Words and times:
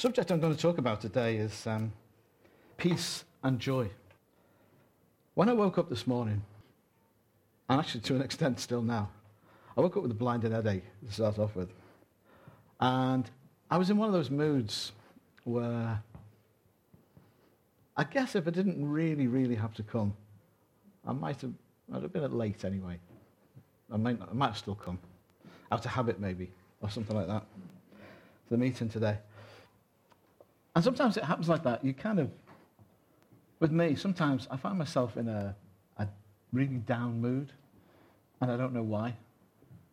subject 0.00 0.30
I'm 0.30 0.40
going 0.40 0.56
to 0.56 0.58
talk 0.58 0.78
about 0.78 1.02
today 1.02 1.36
is 1.36 1.66
um, 1.66 1.92
peace 2.78 3.22
and 3.42 3.58
joy. 3.58 3.90
When 5.34 5.50
I 5.50 5.52
woke 5.52 5.76
up 5.76 5.90
this 5.90 6.06
morning, 6.06 6.40
and 7.68 7.78
actually 7.78 8.00
to 8.02 8.16
an 8.16 8.22
extent 8.22 8.60
still 8.60 8.80
now, 8.80 9.10
I 9.76 9.82
woke 9.82 9.98
up 9.98 10.02
with 10.02 10.10
a 10.10 10.14
blinding 10.14 10.52
headache 10.52 10.84
to 11.06 11.12
start 11.12 11.38
off 11.38 11.54
with. 11.54 11.68
And 12.80 13.30
I 13.70 13.76
was 13.76 13.90
in 13.90 13.98
one 13.98 14.08
of 14.08 14.14
those 14.14 14.30
moods 14.30 14.92
where 15.44 16.02
I 17.94 18.04
guess 18.04 18.34
if 18.34 18.48
I 18.48 18.52
didn't 18.52 18.90
really, 18.90 19.26
really 19.26 19.54
have 19.54 19.74
to 19.74 19.82
come, 19.82 20.14
I 21.06 21.12
might 21.12 21.42
have, 21.42 21.52
I'd 21.92 22.00
have 22.04 22.12
been 22.14 22.38
late 22.38 22.64
anyway. 22.64 22.98
I 23.92 23.98
might, 23.98 24.18
I 24.18 24.32
might 24.32 24.46
have 24.46 24.58
still 24.58 24.76
come. 24.76 24.98
Out 25.70 25.84
of 25.84 25.90
habit, 25.90 26.18
maybe, 26.18 26.50
or 26.80 26.88
something 26.88 27.14
like 27.14 27.26
that. 27.26 27.44
The 28.50 28.56
meeting 28.56 28.88
today. 28.88 29.18
And 30.80 30.84
sometimes 30.86 31.18
it 31.18 31.24
happens 31.24 31.46
like 31.46 31.62
that. 31.64 31.84
You 31.84 31.92
kind 31.92 32.18
of, 32.18 32.30
with 33.58 33.70
me, 33.70 33.94
sometimes 33.96 34.48
I 34.50 34.56
find 34.56 34.78
myself 34.78 35.18
in 35.18 35.28
a, 35.28 35.54
a 35.98 36.08
really 36.54 36.76
down 36.76 37.20
mood, 37.20 37.52
and 38.40 38.50
I 38.50 38.56
don't 38.56 38.72
know 38.72 38.82
why. 38.82 39.14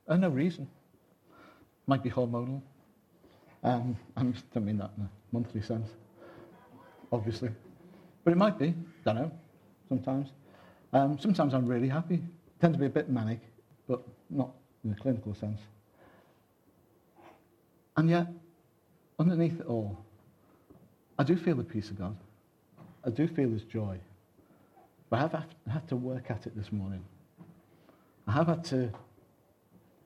And 0.08 0.22
no 0.22 0.30
reason. 0.30 0.66
Might 1.88 2.04
be 2.04 2.10
hormonal. 2.10 2.62
Um, 3.66 3.98
I 4.16 4.22
don't 4.54 4.66
mean 4.66 4.78
that 4.78 4.92
in 4.98 5.04
a 5.04 5.10
monthly 5.34 5.62
sense, 5.62 5.90
obviously. 7.12 7.50
But 8.24 8.32
it 8.32 8.38
might 8.38 8.58
be. 8.58 8.74
Don't 9.04 9.16
know. 9.16 9.32
Sometimes. 9.90 10.30
Um, 10.94 11.20
sometimes 11.20 11.54
I'm 11.54 11.66
really 11.66 11.90
happy. 11.90 12.24
Tend 12.62 12.74
to 12.76 12.80
be 12.80 12.86
a 12.86 12.90
bit 12.90 13.10
manic, 13.10 13.42
but 13.90 14.04
not 14.30 14.52
in 14.86 14.94
a 14.94 14.96
clinical 14.96 15.36
sense. 15.36 15.60
And 17.98 18.10
yet, 18.10 18.28
underneath 19.20 19.60
it 19.60 19.66
all, 19.66 19.98
I 21.18 21.24
do 21.24 21.36
feel 21.36 21.56
the 21.56 21.64
peace 21.64 21.90
of 21.90 21.98
God. 21.98 22.16
I 23.04 23.10
do 23.10 23.28
feel 23.28 23.50
His 23.50 23.64
joy. 23.64 24.00
But 25.10 25.18
I 25.18 25.22
have 25.22 25.46
had 25.72 25.88
to 25.88 25.96
work 25.96 26.30
at 26.30 26.46
it 26.48 26.56
this 26.56 26.72
morning. 26.72 27.04
I 28.28 28.34
have 28.34 28.48
had 28.48 28.64
to 28.66 28.92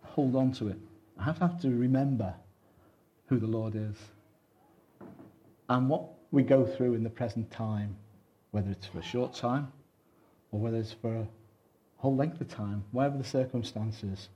hold 0.03 0.36
on 0.36 0.52
to 0.53 0.68
it. 0.68 0.78
I 1.18 1.23
have 1.23 1.40
had 1.40 1.59
to 1.62 1.70
remember 1.70 2.34
who 3.28 3.40
the 3.40 3.48
Lord 3.48 3.76
is 3.76 3.95
and 5.70 5.90
what 5.90 6.03
we 6.31 6.44
go 6.44 6.66
through 6.66 6.94
in 6.94 7.03
the 7.03 7.09
present 7.09 7.50
time, 7.50 7.96
whether 8.52 8.70
it's 8.70 8.88
for 8.88 9.00
a 9.00 9.03
short 9.03 9.34
time 9.34 9.72
or 10.52 10.59
whether 10.59 10.78
it's 10.78 10.92
for 10.92 11.16
a 11.16 11.28
whole 11.98 12.16
length 12.16 12.42
of 12.42 12.48
time, 12.48 12.84
whatever 12.92 13.18
the 13.18 13.23
circumstances, 13.23 14.30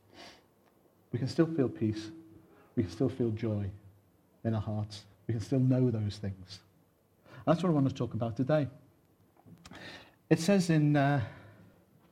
we 1.11 1.19
can 1.19 1.27
still 1.27 1.47
feel 1.47 1.69
peace. 1.69 2.09
We 2.75 2.83
can 2.83 2.91
still 2.91 3.09
feel 3.09 3.31
joy 3.31 3.69
in 4.43 4.53
our 4.53 4.61
hearts. 4.61 5.03
We 5.27 5.33
can 5.33 5.41
still 5.41 5.59
know 5.59 5.89
those 5.89 6.17
things. 6.17 6.59
That's 7.45 7.61
what 7.61 7.69
I 7.69 7.73
want 7.73 7.87
to 7.87 7.93
talk 7.93 8.15
about 8.15 8.35
today. 8.35 8.67
It 10.31 10.39
says 10.39 10.71
in 10.71 10.95
uh, 10.95 11.21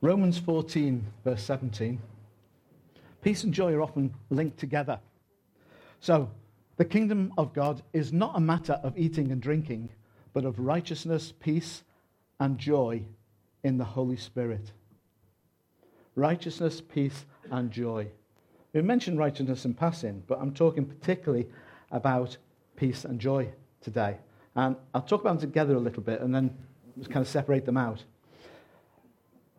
Romans 0.00 0.38
14, 0.38 1.04
verse 1.24 1.42
17, 1.42 2.00
peace 3.20 3.42
and 3.42 3.52
joy 3.52 3.72
are 3.72 3.82
often 3.82 4.14
linked 4.30 4.58
together. 4.58 5.00
So, 5.98 6.30
the 6.76 6.84
kingdom 6.84 7.32
of 7.36 7.52
God 7.52 7.82
is 7.92 8.12
not 8.12 8.36
a 8.36 8.40
matter 8.40 8.74
of 8.84 8.96
eating 8.96 9.32
and 9.32 9.40
drinking, 9.40 9.88
but 10.32 10.44
of 10.44 10.58
righteousness, 10.58 11.32
peace, 11.40 11.82
and 12.38 12.56
joy 12.58 13.02
in 13.64 13.76
the 13.76 13.84
Holy 13.84 14.16
Spirit. 14.16 14.70
Righteousness, 16.14 16.80
peace, 16.80 17.24
and 17.50 17.72
joy. 17.72 18.06
We 18.72 18.82
mentioned 18.82 19.18
righteousness 19.18 19.64
in 19.64 19.74
passing, 19.74 20.22
but 20.28 20.38
I'm 20.40 20.52
talking 20.52 20.84
particularly 20.84 21.48
about 21.90 22.36
peace 22.76 23.04
and 23.04 23.20
joy 23.20 23.48
today. 23.80 24.18
And 24.56 24.76
I'll 24.94 25.02
talk 25.02 25.20
about 25.20 25.40
them 25.40 25.50
together 25.50 25.74
a 25.74 25.80
little 25.80 26.02
bit 26.02 26.20
and 26.20 26.34
then 26.34 26.56
just 26.98 27.10
kind 27.10 27.22
of 27.22 27.28
separate 27.28 27.66
them 27.66 27.76
out. 27.76 28.04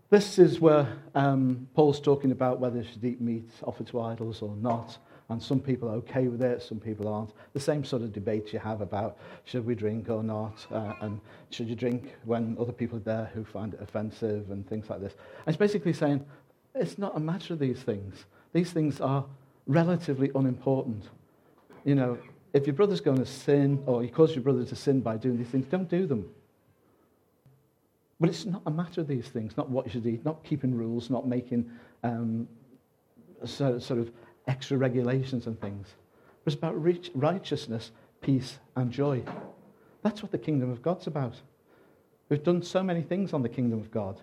This 0.10 0.40
is 0.40 0.60
where 0.62 0.88
um, 1.16 1.68
Paul's 1.74 2.00
talking 2.00 2.32
about 2.32 2.60
whether 2.60 2.84
should 2.84 3.04
eat 3.04 3.20
meat 3.20 3.50
offered 3.64 3.88
to 3.88 4.02
idols 4.02 4.42
or 4.42 4.56
not. 4.56 4.98
And 5.30 5.42
some 5.42 5.60
people 5.60 5.90
are 5.90 5.96
okay 5.96 6.28
with 6.28 6.44
it, 6.44 6.62
some 6.62 6.80
people 6.80 7.08
aren't. 7.08 7.32
The 7.54 7.60
same 7.60 7.84
sort 7.84 8.04
of 8.04 8.14
debate 8.14 8.54
you 8.54 8.60
have 8.60 8.82
about 8.82 9.18
should 9.44 9.66
we 9.66 9.74
drink 9.74 10.08
or 10.10 10.22
not, 10.22 10.66
uh, 10.72 10.94
and 11.02 11.20
should 11.50 11.68
you 11.68 11.76
drink 11.76 12.16
when 12.26 12.56
other 12.60 12.72
people 12.72 13.00
are 13.00 13.02
there 13.02 13.32
who 13.34 13.44
find 13.44 13.74
it 13.74 13.82
offensive 13.82 14.52
and 14.52 14.68
things 14.70 14.88
like 14.88 15.02
this. 15.02 15.14
And 15.14 15.48
it's 15.48 15.58
basically 15.58 15.94
saying 15.94 16.24
it's 16.76 17.00
not 17.00 17.18
a 17.18 17.20
matter 17.20 17.54
of 17.54 17.60
these 17.60 17.80
things. 17.80 18.26
These 18.54 18.72
things 18.72 19.02
are 19.02 19.26
relatively 19.66 20.30
unimportant. 20.36 21.10
You 21.86 21.96
know, 21.96 22.18
if 22.56 22.66
your 22.66 22.74
brother's 22.74 23.02
going 23.02 23.18
to 23.18 23.26
sin, 23.26 23.84
or 23.86 24.02
you 24.02 24.10
cause 24.10 24.34
your 24.34 24.42
brother 24.42 24.64
to 24.64 24.76
sin 24.78 25.02
by 25.02 25.18
doing 25.18 25.38
these 25.38 25.50
things, 25.50 25.66
don't 25.68 25.90
do 25.90 26.08
them. 26.08 26.26
But 28.18 28.30
it's 28.30 28.46
not 28.46 28.62
a 28.66 28.72
matter 28.72 29.02
of 29.02 29.10
these 29.10 29.28
things, 29.28 29.58
not 29.58 29.70
what 29.70 29.86
you 29.86 29.92
should 29.92 30.08
eat, 30.08 30.24
not 30.24 30.42
keeping 30.46 30.74
rules, 30.74 31.10
not 31.10 31.28
making 31.28 31.70
um, 32.02 32.48
sort, 33.44 33.84
sort 33.84 34.00
of 34.00 34.10
extra 34.48 34.78
regulations 34.78 35.48
and 35.48 35.60
things. 35.60 35.96
It's 36.46 36.56
about 36.56 36.76
righteousness, 37.14 37.92
peace, 38.22 38.58
and 38.78 38.90
joy. 38.90 39.22
That's 40.02 40.24
what 40.24 40.32
the 40.32 40.38
kingdom 40.38 40.72
of 40.72 40.82
God's 40.82 41.08
about. 41.08 41.36
We've 42.30 42.42
done 42.42 42.64
so 42.64 42.82
many 42.82 43.02
things 43.02 43.34
on 43.34 43.42
the 43.42 43.50
kingdom 43.50 43.80
of 43.80 43.92
God. 43.92 44.22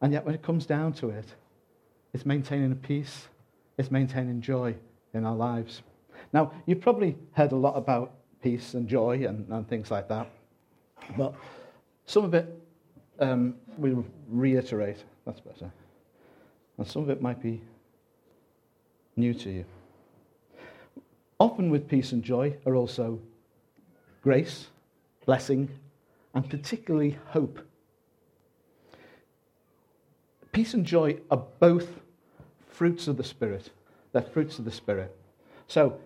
And 0.00 0.12
yet, 0.12 0.24
when 0.24 0.36
it 0.36 0.42
comes 0.42 0.66
down 0.66 0.92
to 0.94 1.10
it, 1.10 1.26
it's 2.12 2.24
maintaining 2.24 2.76
peace, 2.76 3.26
it's 3.76 3.90
maintaining 3.90 4.40
joy 4.40 4.76
in 5.14 5.26
our 5.26 5.34
lives. 5.34 5.82
Now, 6.34 6.50
you've 6.66 6.80
probably 6.80 7.16
heard 7.32 7.52
a 7.52 7.56
lot 7.56 7.76
about 7.76 8.12
peace 8.42 8.74
and 8.74 8.88
joy 8.88 9.24
and, 9.24 9.48
and 9.50 9.68
things 9.68 9.92
like 9.92 10.08
that, 10.08 10.28
but 11.16 11.32
some 12.06 12.24
of 12.24 12.34
it 12.34 12.60
um, 13.20 13.54
we'll 13.78 14.04
reiterate. 14.28 15.04
That's 15.24 15.38
better. 15.38 15.70
And 16.76 16.86
some 16.86 17.02
of 17.02 17.10
it 17.10 17.22
might 17.22 17.40
be 17.40 17.62
new 19.14 19.32
to 19.32 19.48
you. 19.48 19.64
Often 21.38 21.70
with 21.70 21.88
peace 21.88 22.10
and 22.10 22.22
joy 22.22 22.56
are 22.66 22.74
also 22.74 23.20
grace, 24.20 24.66
blessing, 25.26 25.68
and 26.34 26.50
particularly 26.50 27.16
hope. 27.28 27.60
Peace 30.50 30.74
and 30.74 30.84
joy 30.84 31.18
are 31.30 31.44
both 31.60 32.00
fruits 32.66 33.06
of 33.06 33.16
the 33.16 33.24
Spirit. 33.24 33.70
They're 34.10 34.22
fruits 34.22 34.58
of 34.58 34.64
the 34.64 34.72
Spirit. 34.72 35.16
So, 35.68 36.00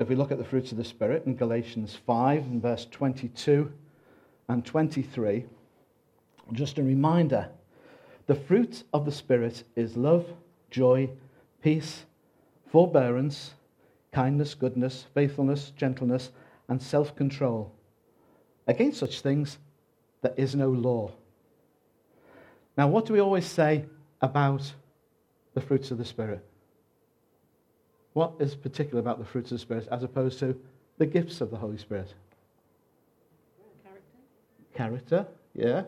if 0.00 0.08
we 0.08 0.14
look 0.14 0.32
at 0.32 0.38
the 0.38 0.44
fruits 0.44 0.72
of 0.72 0.78
the 0.78 0.84
Spirit 0.84 1.24
in 1.26 1.36
Galatians 1.36 1.94
5 2.06 2.42
and 2.44 2.62
verse 2.62 2.86
22 2.90 3.70
and 4.48 4.64
23, 4.64 5.44
just 6.52 6.78
a 6.78 6.82
reminder 6.82 7.50
the 8.26 8.34
fruit 8.34 8.84
of 8.94 9.04
the 9.04 9.12
Spirit 9.12 9.62
is 9.76 9.98
love, 9.98 10.24
joy, 10.70 11.10
peace, 11.62 12.06
forbearance, 12.72 13.52
kindness, 14.10 14.54
goodness, 14.54 15.04
faithfulness, 15.12 15.70
gentleness, 15.76 16.30
and 16.68 16.80
self 16.80 17.14
control. 17.14 17.70
Against 18.66 19.00
such 19.00 19.20
things, 19.20 19.58
there 20.22 20.34
is 20.36 20.54
no 20.54 20.70
law. 20.70 21.12
Now, 22.78 22.88
what 22.88 23.04
do 23.04 23.12
we 23.12 23.20
always 23.20 23.46
say 23.46 23.84
about 24.22 24.72
the 25.52 25.60
fruits 25.60 25.90
of 25.90 25.98
the 25.98 26.04
Spirit? 26.06 26.42
What 28.12 28.32
is 28.40 28.54
particular 28.54 29.00
about 29.00 29.18
the 29.18 29.24
fruits 29.24 29.52
of 29.52 29.58
the 29.58 29.62
Spirit 29.62 29.88
as 29.90 30.02
opposed 30.02 30.38
to 30.40 30.60
the 30.98 31.06
gifts 31.06 31.40
of 31.40 31.50
the 31.50 31.56
Holy 31.56 31.78
Spirit? 31.78 32.14
Character. 33.84 34.04
Character, 34.74 35.26
yeah. 35.54 35.84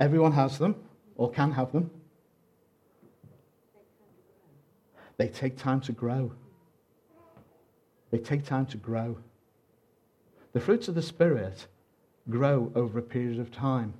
Everyone 0.00 0.32
has 0.32 0.58
them, 0.58 0.74
or 1.16 1.30
can 1.30 1.52
have 1.52 1.72
them. 1.72 1.90
They 5.16 5.28
take 5.28 5.56
time 5.56 5.80
to 5.82 5.92
grow. 5.92 6.32
They 8.10 8.18
take 8.18 8.44
time 8.44 8.66
to 8.66 8.76
grow. 8.76 9.18
The 10.52 10.60
fruits 10.60 10.88
of 10.88 10.94
the 10.94 11.02
Spirit 11.02 11.66
grow 12.28 12.72
over 12.74 12.98
a 12.98 13.02
period 13.02 13.38
of 13.38 13.52
time. 13.52 13.94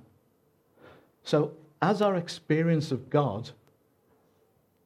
So, 1.23 1.53
as 1.81 2.01
our 2.01 2.15
experience 2.15 2.91
of 2.91 3.09
God 3.09 3.49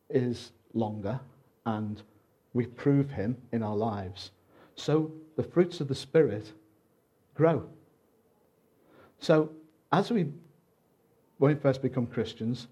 is 0.10 0.52
longer 0.74 1.20
and 1.66 2.02
we 2.54 2.66
prove 2.66 3.12
Him 3.12 3.38
in 3.52 3.64
our 3.64 3.76
lives, 3.76 4.32
so 4.76 5.12
the 5.36 5.44
fruits 5.44 5.82
of 5.82 5.88
the 5.88 5.96
Spirit 5.96 6.52
grow. 7.36 7.64
So, 9.20 9.52
as 9.92 10.12
we, 10.12 10.32
when 11.38 11.54
we 11.54 11.60
first 11.60 11.82
become 11.82 12.08
Christians, 12.08 12.68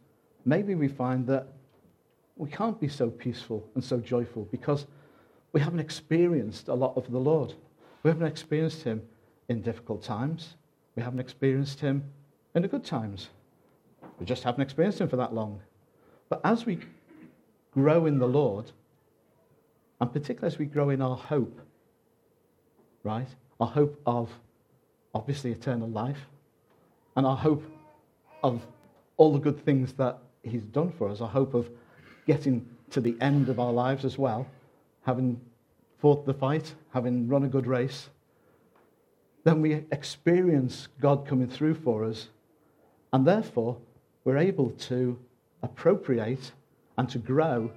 maybe 0.45 0.75
we 0.75 0.87
find 0.87 1.27
that 1.27 1.47
we 2.37 2.49
can't 2.49 2.79
be 2.79 2.87
so 2.87 3.09
peaceful 3.09 3.67
and 3.75 3.83
so 3.83 3.99
joyful 3.99 4.47
because 4.51 4.85
we 5.53 5.61
haven't 5.61 5.79
experienced 5.79 6.67
a 6.67 6.73
lot 6.73 6.95
of 6.95 7.11
the 7.11 7.17
Lord. 7.17 7.53
We 8.03 8.09
haven't 8.09 8.27
experienced 8.27 8.83
Him 8.83 9.01
in 9.49 9.61
difficult 9.61 10.03
times. 10.03 10.55
We 10.95 11.03
haven't 11.03 11.19
experienced 11.19 11.79
Him 11.79 12.03
in 12.55 12.61
the 12.61 12.67
good 12.67 12.83
times. 12.83 13.29
We 14.19 14.25
just 14.25 14.43
haven't 14.43 14.61
experienced 14.61 15.01
Him 15.01 15.09
for 15.09 15.17
that 15.17 15.33
long. 15.33 15.59
But 16.29 16.41
as 16.43 16.65
we 16.65 16.79
grow 17.71 18.05
in 18.05 18.19
the 18.19 18.27
Lord, 18.27 18.71
and 19.99 20.11
particularly 20.11 20.53
as 20.53 20.59
we 20.59 20.65
grow 20.65 20.89
in 20.89 21.01
our 21.01 21.17
hope 21.17 21.59
right? 23.07 23.27
Our 23.59 23.67
hope 23.67 23.99
of 24.05 24.29
obviously 25.13 25.51
eternal 25.51 25.89
life, 25.89 26.27
and 27.15 27.25
our 27.25 27.37
hope 27.37 27.63
of 28.43 28.61
all 29.15 29.31
the 29.33 29.39
good 29.39 29.63
things 29.63 29.93
that 29.93 30.19
He's 30.43 30.65
done 30.65 30.91
for 30.91 31.09
us, 31.09 31.21
our 31.21 31.29
hope 31.29 31.53
of 31.53 31.69
getting 32.25 32.67
to 32.91 33.01
the 33.01 33.15
end 33.21 33.49
of 33.49 33.59
our 33.59 33.71
lives 33.71 34.05
as 34.05 34.17
well, 34.17 34.45
having 35.05 35.39
fought 35.99 36.25
the 36.25 36.33
fight, 36.33 36.75
having 36.93 37.27
run 37.27 37.43
a 37.43 37.47
good 37.47 37.65
race, 37.65 38.09
then 39.43 39.61
we 39.61 39.85
experience 39.91 40.89
God 40.99 41.25
coming 41.25 41.47
through 41.47 41.75
for 41.75 42.03
us, 42.03 42.27
and 43.13 43.25
therefore 43.25 43.77
we're 44.25 44.37
able 44.37 44.71
to 44.71 45.17
appropriate 45.63 46.51
and 46.97 47.09
to 47.09 47.17
grow 47.17 47.71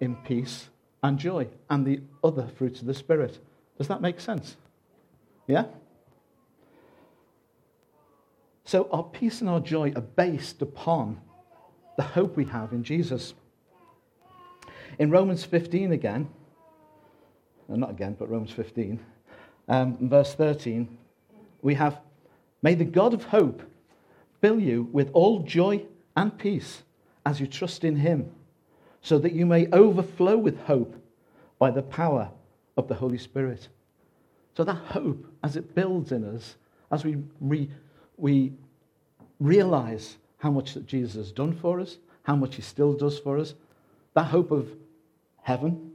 in 0.00 0.16
peace 0.16 0.68
and 1.02 1.18
joy 1.18 1.46
and 1.70 1.86
the 1.86 2.00
other 2.22 2.48
fruits 2.56 2.80
of 2.80 2.86
the 2.86 2.94
Spirit. 2.94 3.38
Does 3.76 3.88
that 3.88 4.00
make 4.00 4.20
sense? 4.20 4.56
Yeah? 5.46 5.66
So 8.64 8.88
our 8.92 9.04
peace 9.04 9.40
and 9.40 9.48
our 9.48 9.60
joy 9.60 9.92
are 9.96 10.02
based 10.02 10.60
upon 10.60 11.20
the 11.96 12.02
hope 12.02 12.36
we 12.36 12.44
have 12.44 12.72
in 12.72 12.84
Jesus. 12.84 13.34
In 14.98 15.10
Romans 15.10 15.44
15 15.44 15.92
again, 15.92 16.28
not 17.68 17.90
again, 17.90 18.16
but 18.18 18.30
Romans 18.30 18.50
15, 18.50 19.00
um, 19.68 20.08
verse 20.08 20.34
13, 20.34 20.98
we 21.62 21.74
have, 21.74 22.00
May 22.62 22.74
the 22.74 22.84
God 22.84 23.14
of 23.14 23.24
hope 23.24 23.62
fill 24.40 24.58
you 24.58 24.88
with 24.92 25.10
all 25.12 25.40
joy 25.40 25.84
and 26.16 26.36
peace 26.36 26.82
as 27.26 27.40
you 27.40 27.46
trust 27.46 27.84
in 27.84 27.96
him, 27.96 28.30
so 29.02 29.18
that 29.18 29.32
you 29.32 29.46
may 29.46 29.68
overflow 29.72 30.36
with 30.36 30.58
hope 30.60 30.94
by 31.58 31.70
the 31.70 31.82
power 31.82 32.30
of 32.76 32.88
the 32.88 32.94
Holy 32.94 33.18
Spirit. 33.18 33.68
So 34.56 34.64
that 34.64 34.74
hope, 34.74 35.26
as 35.42 35.56
it 35.56 35.74
builds 35.74 36.12
in 36.12 36.24
us, 36.24 36.56
as 36.90 37.04
we, 37.04 37.18
re, 37.40 37.70
we 38.16 38.52
realize 39.40 40.16
how 40.38 40.50
much 40.50 40.74
that 40.74 40.86
Jesus 40.86 41.14
has 41.14 41.32
done 41.32 41.52
for 41.52 41.80
us, 41.80 41.98
how 42.22 42.36
much 42.36 42.56
he 42.56 42.62
still 42.62 42.92
does 42.92 43.18
for 43.18 43.38
us, 43.38 43.54
that 44.14 44.24
hope 44.24 44.50
of 44.50 44.68
heaven, 45.42 45.92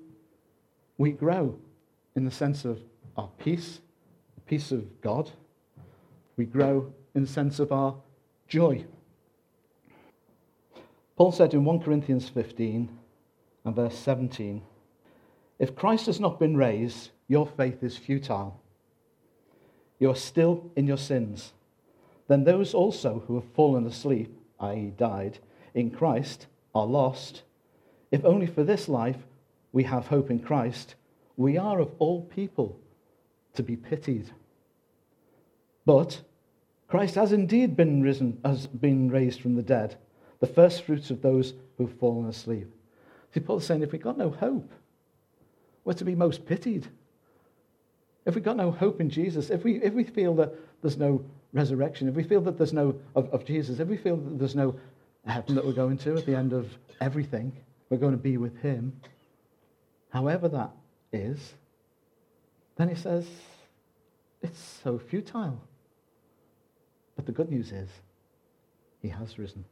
we 0.98 1.12
grow 1.12 1.58
in 2.16 2.26
the 2.26 2.32
sense 2.32 2.66
of 2.66 2.80
our 3.18 3.30
peace, 3.40 3.80
the 4.36 4.42
peace 4.42 4.72
of 4.72 5.02
God. 5.02 5.30
We 6.38 6.46
grow 6.46 6.94
in 7.16 7.24
the 7.24 7.28
sense 7.30 7.60
of 7.60 7.72
our 7.72 7.96
joy. 8.48 8.86
Paul 11.16 11.32
said 11.32 11.54
in 11.54 11.64
1 11.64 11.82
Corinthians 11.82 12.30
15 12.30 12.90
and 13.66 13.76
verse 13.76 13.98
17 13.98 14.62
If 15.60 15.76
Christ 15.76 16.08
has 16.08 16.20
not 16.20 16.40
been 16.40 16.58
raised, 16.58 17.12
your 17.28 17.46
faith 17.46 17.84
is 17.84 17.98
futile. 17.98 18.60
You 20.00 20.10
are 20.10 20.16
still 20.16 20.72
in 20.76 20.88
your 20.88 20.98
sins. 20.98 21.54
Then 22.28 22.44
those 22.44 22.74
also 22.74 23.24
who 23.28 23.36
have 23.36 23.54
fallen 23.54 23.86
asleep, 23.86 24.36
i.e., 24.60 24.94
died, 24.98 25.40
in 25.74 25.92
Christ, 25.92 26.48
are 26.74 26.86
lost. 26.86 27.44
If 28.12 28.26
only 28.26 28.48
for 28.48 28.64
this 28.64 28.90
life 28.90 29.18
we 29.72 29.84
have 29.84 30.08
hope 30.08 30.32
in 30.32 30.40
Christ, 30.40 30.96
we 31.38 31.58
are 31.58 31.80
of 31.80 31.92
all 32.00 32.22
people 32.24 32.80
to 33.54 33.64
be 33.64 33.76
pitied. 33.76 34.32
But 35.86 36.22
Christ 36.88 37.16
has 37.16 37.32
indeed 37.32 37.76
been 37.76 38.02
risen, 38.02 38.40
has 38.46 38.68
been 38.68 39.10
raised 39.10 39.42
from 39.42 39.56
the 39.56 39.64
dead, 39.64 39.98
the 40.44 40.48
first 40.48 40.82
fruits 40.82 41.10
of 41.10 41.22
those 41.22 41.54
who've 41.78 41.98
fallen 42.02 42.28
asleep. 42.28 42.70
See, 43.34 43.40
Paul's 43.40 43.66
saying 43.66 43.82
if 43.82 43.94
we've 43.94 44.04
got 44.04 44.18
no 44.18 44.30
hope, 44.30 44.70
we're 45.86 45.94
to 45.94 46.04
be 46.04 46.16
most 46.16 46.46
pitied. 46.46 46.86
If 48.26 48.36
we've 48.36 48.44
got 48.44 48.58
no 48.58 48.70
hope 48.70 49.00
in 49.00 49.10
Jesus, 49.10 49.50
if 49.50 49.64
we, 49.64 49.82
if 49.82 49.94
we 49.94 50.04
feel 50.04 50.36
that 50.36 50.54
there's 50.82 50.98
no 50.98 51.24
resurrection, 51.54 52.10
if 52.10 52.16
we 52.16 52.24
feel 52.24 52.42
that 52.42 52.58
there's 52.58 52.74
no 52.74 53.00
of, 53.16 53.34
of 53.34 53.46
Jesus, 53.46 53.80
if 53.80 53.88
we 53.88 53.96
feel 53.96 54.18
that 54.18 54.38
there's 54.38 54.54
no 54.54 54.76
heaven 55.26 55.56
that 55.56 55.66
we're 55.66 55.72
going 55.72 55.98
to 56.00 56.18
at 56.18 56.26
the 56.26 56.36
end 56.36 56.52
of 56.52 56.70
everything, 57.00 57.56
we're 57.90 57.96
going 57.96 58.12
to 58.12 58.18
be 58.18 58.36
with 58.36 58.58
him, 58.62 58.92
however 60.10 60.50
that 60.50 60.72
is, 61.14 61.54
then 62.76 62.90
he 62.90 62.96
says, 62.96 63.26
it's 64.42 64.60
so 64.84 65.00
futile. 65.00 65.62
But 67.16 67.28
the 67.28 67.32
good 67.32 67.50
news 67.50 67.72
is, 67.72 67.88
he 69.02 69.08
has 69.08 69.40
risen. 69.40 69.64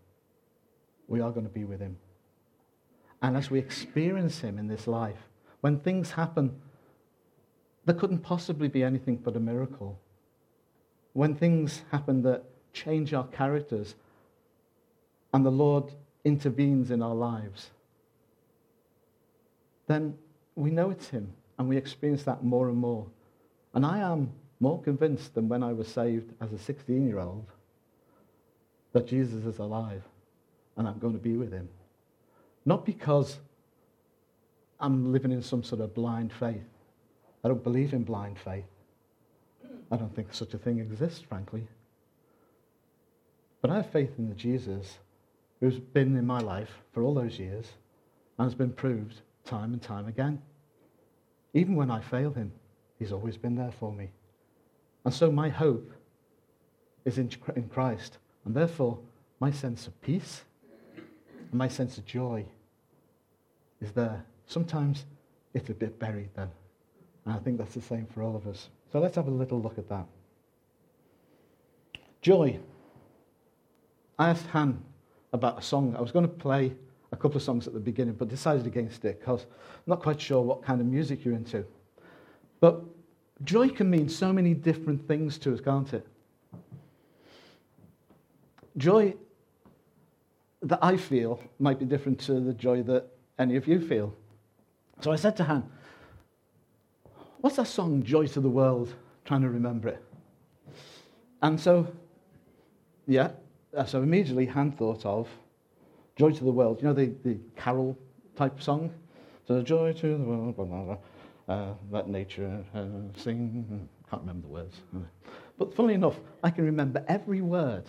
We 1.08 1.22
are 1.22 1.32
going 1.32 1.46
to 1.46 1.52
be 1.52 1.64
with 1.64 1.80
him. 1.80 1.98
And 3.22 3.38
as 3.38 3.52
we 3.52 3.60
experience 3.60 4.40
him 4.40 4.58
in 4.58 4.68
this 4.68 4.88
life, 4.88 5.30
when 5.62 5.80
things 5.80 6.12
happen, 6.12 6.60
there 7.86 7.96
couldn't 7.96 8.20
possibly 8.20 8.68
be 8.68 8.84
anything 8.84 9.18
but 9.18 9.36
a 9.36 9.40
miracle. 9.40 10.00
When 11.14 11.36
things 11.36 11.84
happen 11.92 12.24
that 12.24 12.44
change 12.74 13.14
our 13.14 13.28
characters 13.28 13.96
and 15.34 15.46
the 15.46 15.52
Lord 15.52 15.92
intervenes 16.24 16.92
in 16.92 17.02
our 17.02 17.16
lives, 17.16 17.72
then 19.88 20.18
we 20.56 20.72
know 20.72 20.90
it's 20.90 21.10
him 21.10 21.34
and 21.58 21.68
we 21.68 21.78
experience 21.78 22.24
that 22.24 22.44
more 22.44 22.70
and 22.70 22.78
more. 22.78 23.06
And 23.74 23.86
I 23.86 24.00
am 24.00 24.32
more 24.60 24.82
convinced 24.82 25.34
than 25.34 25.50
when 25.50 25.64
I 25.64 25.74
was 25.74 25.88
saved 25.88 26.34
as 26.40 26.54
a 26.54 26.58
16 26.58 27.08
year 27.08 27.20
old 27.20 27.46
that 28.94 29.08
Jesus 29.08 29.46
is 29.46 29.60
alive 29.60 30.04
and 30.78 30.88
I'm 30.88 31.00
going 31.00 31.14
to 31.14 31.20
be 31.20 31.38
with 31.38 31.52
him. 31.52 31.70
Not 32.66 32.86
because 32.86 33.38
I'm 34.80 35.12
living 35.12 35.32
in 35.32 35.42
some 35.42 35.64
sort 35.64 35.82
of 35.82 35.94
blind 35.94 36.32
faith. 36.34 36.64
I 37.44 37.48
don't 37.48 37.64
believe 37.64 37.94
in 37.94 38.04
blind 38.04 38.38
faith. 38.40 38.66
I 39.92 39.98
don't 39.98 40.16
think 40.16 40.34
such 40.34 40.54
a 40.54 40.58
thing 40.58 40.80
exists, 40.80 41.22
frankly. 41.22 41.68
But 43.62 43.72
I 43.72 43.76
have 43.76 43.92
faith 43.92 44.12
in 44.18 44.30
the 44.30 44.36
Jesus 44.36 44.98
who's 45.60 45.80
been 45.80 46.18
in 46.18 46.26
my 46.26 46.40
life 46.40 46.72
for 46.94 47.04
all 47.04 47.14
those 47.14 47.38
years 47.38 47.68
and 48.38 48.46
has 48.46 48.56
been 48.56 48.72
proved 48.72 49.22
time 49.46 49.74
and 49.74 49.82
time 49.82 50.08
again. 50.08 50.42
Even 51.54 51.76
when 51.76 51.92
I 51.92 52.00
fail 52.00 52.32
him, 52.32 52.52
he's 52.98 53.12
always 53.12 53.38
been 53.38 53.56
there 53.56 53.74
for 53.80 53.92
me. 53.92 54.10
And 55.06 55.14
so 55.14 55.32
my 55.32 55.50
hope 55.50 55.92
is 57.06 57.18
in, 57.18 57.30
in 57.56 57.68
Christ. 57.68 58.18
And 58.46 58.56
therefore, 58.56 58.98
my 59.40 59.52
sense 59.52 59.88
of 59.88 60.00
peace 60.02 60.44
and 61.52 61.58
my 61.58 61.68
sense 61.68 61.98
of 61.98 62.06
joy 62.06 62.46
is 63.82 63.92
there. 63.92 64.26
Sometimes 64.48 65.06
it's 65.54 65.70
a 65.70 65.74
bit 65.74 66.00
buried 66.00 66.30
then. 66.36 66.50
And 67.26 67.36
I 67.36 67.38
think 67.40 67.58
that's 67.58 67.76
the 67.76 67.82
same 67.82 68.08
for 68.08 68.24
all 68.24 68.36
of 68.36 68.48
us. 68.48 68.70
So 68.92 69.00
let's 69.00 69.16
have 69.16 69.28
a 69.28 69.32
little 69.32 69.62
look 69.62 69.78
at 69.78 69.88
that. 69.90 70.06
Joy. 72.22 72.60
I 74.18 74.30
asked 74.30 74.48
Han 74.48 74.82
about 75.34 75.60
a 75.60 75.62
song. 75.62 75.96
I 75.98 76.02
was 76.02 76.12
going 76.12 76.26
to 76.26 76.32
play 76.32 76.74
a 77.12 77.18
couple 77.18 77.38
of 77.38 77.44
songs 77.44 77.68
at 77.68 77.74
the 77.74 77.80
beginning, 77.80 78.14
but 78.14 78.30
decided 78.30 78.66
against 78.66 79.04
it 79.04 79.20
because 79.20 79.42
I'm 79.44 79.88
not 79.88 80.02
quite 80.02 80.22
sure 80.22 80.42
what 80.42 80.64
kind 80.64 80.80
of 80.80 80.88
music 80.88 81.26
you're 81.26 81.34
into. 81.34 81.66
But 82.60 82.82
joy 83.44 83.70
can 83.70 83.90
mean 83.90 84.08
so 84.08 84.32
many 84.32 84.54
different 84.54 85.06
things 85.08 85.38
to 85.40 85.54
us, 85.54 85.60
can't 85.60 85.92
it? 85.94 86.08
Joy 88.78 89.16
that 90.64 90.80
I 90.82 90.98
feel 90.98 91.42
might 91.60 91.80
be 91.80 91.86
different 91.86 92.20
to 92.22 92.40
the 92.40 92.54
joy 92.54 92.84
that 92.84 93.08
any 93.40 93.56
of 93.56 93.68
you 93.68 93.80
feel. 93.80 94.14
So 95.02 95.12
I 95.12 95.16
said 95.16 95.36
to 95.38 95.44
Han, 95.44 95.70
What's 97.42 97.56
that 97.56 97.68
song, 97.68 98.04
Joy 98.04 98.28
to 98.28 98.40
the 98.40 98.50
World? 98.50 98.94
Trying 99.26 99.42
to 99.42 99.50
remember 99.50 99.90
it. 99.90 100.04
And 101.42 101.60
so, 101.60 101.92
yeah, 103.08 103.32
so 103.88 104.04
immediately 104.04 104.46
Han 104.46 104.72
thought 104.72 105.04
of 105.08 105.28
Joy 106.16 106.32
to 106.32 106.44
the 106.44 106.52
World. 106.52 106.82
You 106.82 106.90
know 106.90 106.94
the, 106.94 107.16
the 107.24 107.40
carol 107.56 107.98
type 108.36 108.62
song? 108.62 108.94
So, 109.48 109.64
Joy 109.64 109.94
to 109.94 110.18
the 110.18 110.24
World, 110.24 110.56
blah, 110.56 110.66
blah, 110.66 110.84
blah. 110.84 110.98
Uh, 111.50 111.74
let 111.90 112.08
nature 112.08 112.64
uh, 112.76 112.86
sing. 113.18 113.90
Can't 114.08 114.22
remember 114.22 114.48
the 114.48 114.54
words. 114.54 114.76
But 115.58 115.74
funnily 115.74 115.96
enough, 115.96 116.18
I 116.44 116.52
can 116.52 116.64
remember 116.66 117.04
every 117.08 117.42
word 117.42 117.86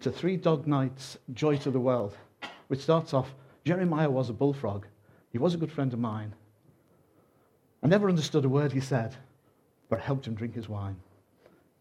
to 0.00 0.10
Three 0.10 0.36
Dog 0.36 0.66
Night's 0.66 1.18
Joy 1.34 1.56
to 1.58 1.70
the 1.70 1.80
World, 1.80 2.16
which 2.68 2.80
starts 2.80 3.12
off 3.12 3.34
Jeremiah 3.64 4.10
was 4.10 4.30
a 4.30 4.32
bullfrog. 4.32 4.86
He 5.30 5.38
was 5.38 5.54
a 5.54 5.58
good 5.58 5.72
friend 5.72 5.92
of 5.92 5.98
mine. 5.98 6.34
I 7.82 7.86
never 7.86 8.08
understood 8.08 8.44
a 8.44 8.48
word 8.48 8.72
he 8.72 8.80
said, 8.80 9.14
but 9.88 10.00
I 10.00 10.02
helped 10.02 10.26
him 10.26 10.34
drink 10.34 10.54
his 10.54 10.68
wine. 10.68 10.96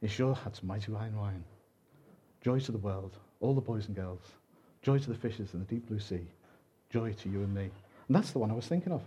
He 0.01 0.07
sure 0.07 0.35
had 0.35 0.55
some 0.55 0.67
mighty 0.67 0.91
wine 0.91 1.15
wine. 1.15 1.43
Joy 2.41 2.59
to 2.59 2.71
the 2.71 2.77
world, 2.77 3.17
all 3.39 3.53
the 3.53 3.61
boys 3.61 3.87
and 3.87 3.95
girls. 3.95 4.21
Joy 4.81 4.99
to 4.99 5.09
the 5.09 5.17
fishes 5.17 5.53
in 5.53 5.59
the 5.59 5.65
deep 5.65 5.87
blue 5.87 5.99
sea. 5.99 6.27
Joy 6.91 7.13
to 7.13 7.29
you 7.29 7.39
and 7.39 7.53
me. 7.53 7.69
And 8.07 8.15
that's 8.15 8.31
the 8.31 8.39
one 8.39 8.51
I 8.51 8.55
was 8.55 8.67
thinking 8.67 8.93
of. 8.93 9.01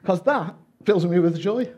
Because 0.00 0.22
that 0.22 0.54
fills 0.84 1.06
me 1.06 1.18
with 1.18 1.38
joy. 1.38 1.70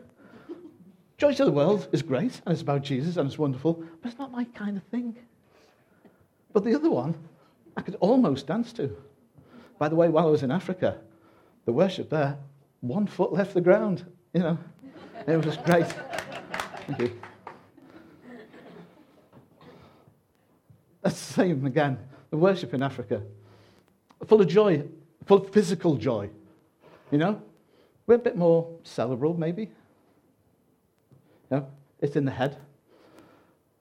Joy 1.17 1.33
to 1.33 1.45
the 1.45 1.51
world 1.51 1.87
is 1.91 2.01
great, 2.01 2.41
and 2.45 2.53
it's 2.53 2.61
about 2.61 2.83
Jesus, 2.83 3.17
and 3.17 3.27
it's 3.27 3.39
wonderful, 3.39 3.83
but 4.01 4.09
it's 4.09 4.19
not 4.19 4.31
my 4.31 4.43
kind 4.43 4.77
of 4.77 4.83
thing. 4.83 5.15
But 6.57 6.63
the 6.63 6.73
other 6.73 6.89
one, 6.89 7.13
I 7.75 7.81
could 7.81 7.97
almost 7.99 8.47
dance 8.47 8.73
to. 8.73 8.97
By 9.77 9.89
the 9.89 9.95
way, 9.95 10.09
while 10.09 10.25
I 10.25 10.31
was 10.31 10.41
in 10.41 10.49
Africa, 10.49 10.97
the 11.65 11.71
worship 11.71 12.09
there, 12.09 12.35
one 12.81 13.05
foot 13.05 13.31
left 13.31 13.53
the 13.53 13.61
ground, 13.61 14.03
you 14.33 14.39
know. 14.39 14.57
It 15.27 15.45
was 15.45 15.55
great. 15.57 15.85
Thank 16.87 16.99
you. 16.99 17.21
That's 21.03 21.27
the 21.27 21.33
same 21.33 21.63
again. 21.67 21.99
The 22.31 22.37
worship 22.37 22.73
in 22.73 22.81
Africa, 22.81 23.21
full 24.25 24.41
of 24.41 24.47
joy, 24.47 24.83
full 25.27 25.43
of 25.43 25.53
physical 25.53 25.95
joy. 25.95 26.27
You 27.11 27.19
know, 27.19 27.39
we're 28.07 28.15
a 28.15 28.17
bit 28.17 28.35
more 28.35 28.67
cerebral, 28.81 29.35
maybe. 29.35 29.69
You 31.51 31.57
know, 31.57 31.67
it's 32.01 32.15
in 32.15 32.25
the 32.25 32.31
head. 32.31 32.57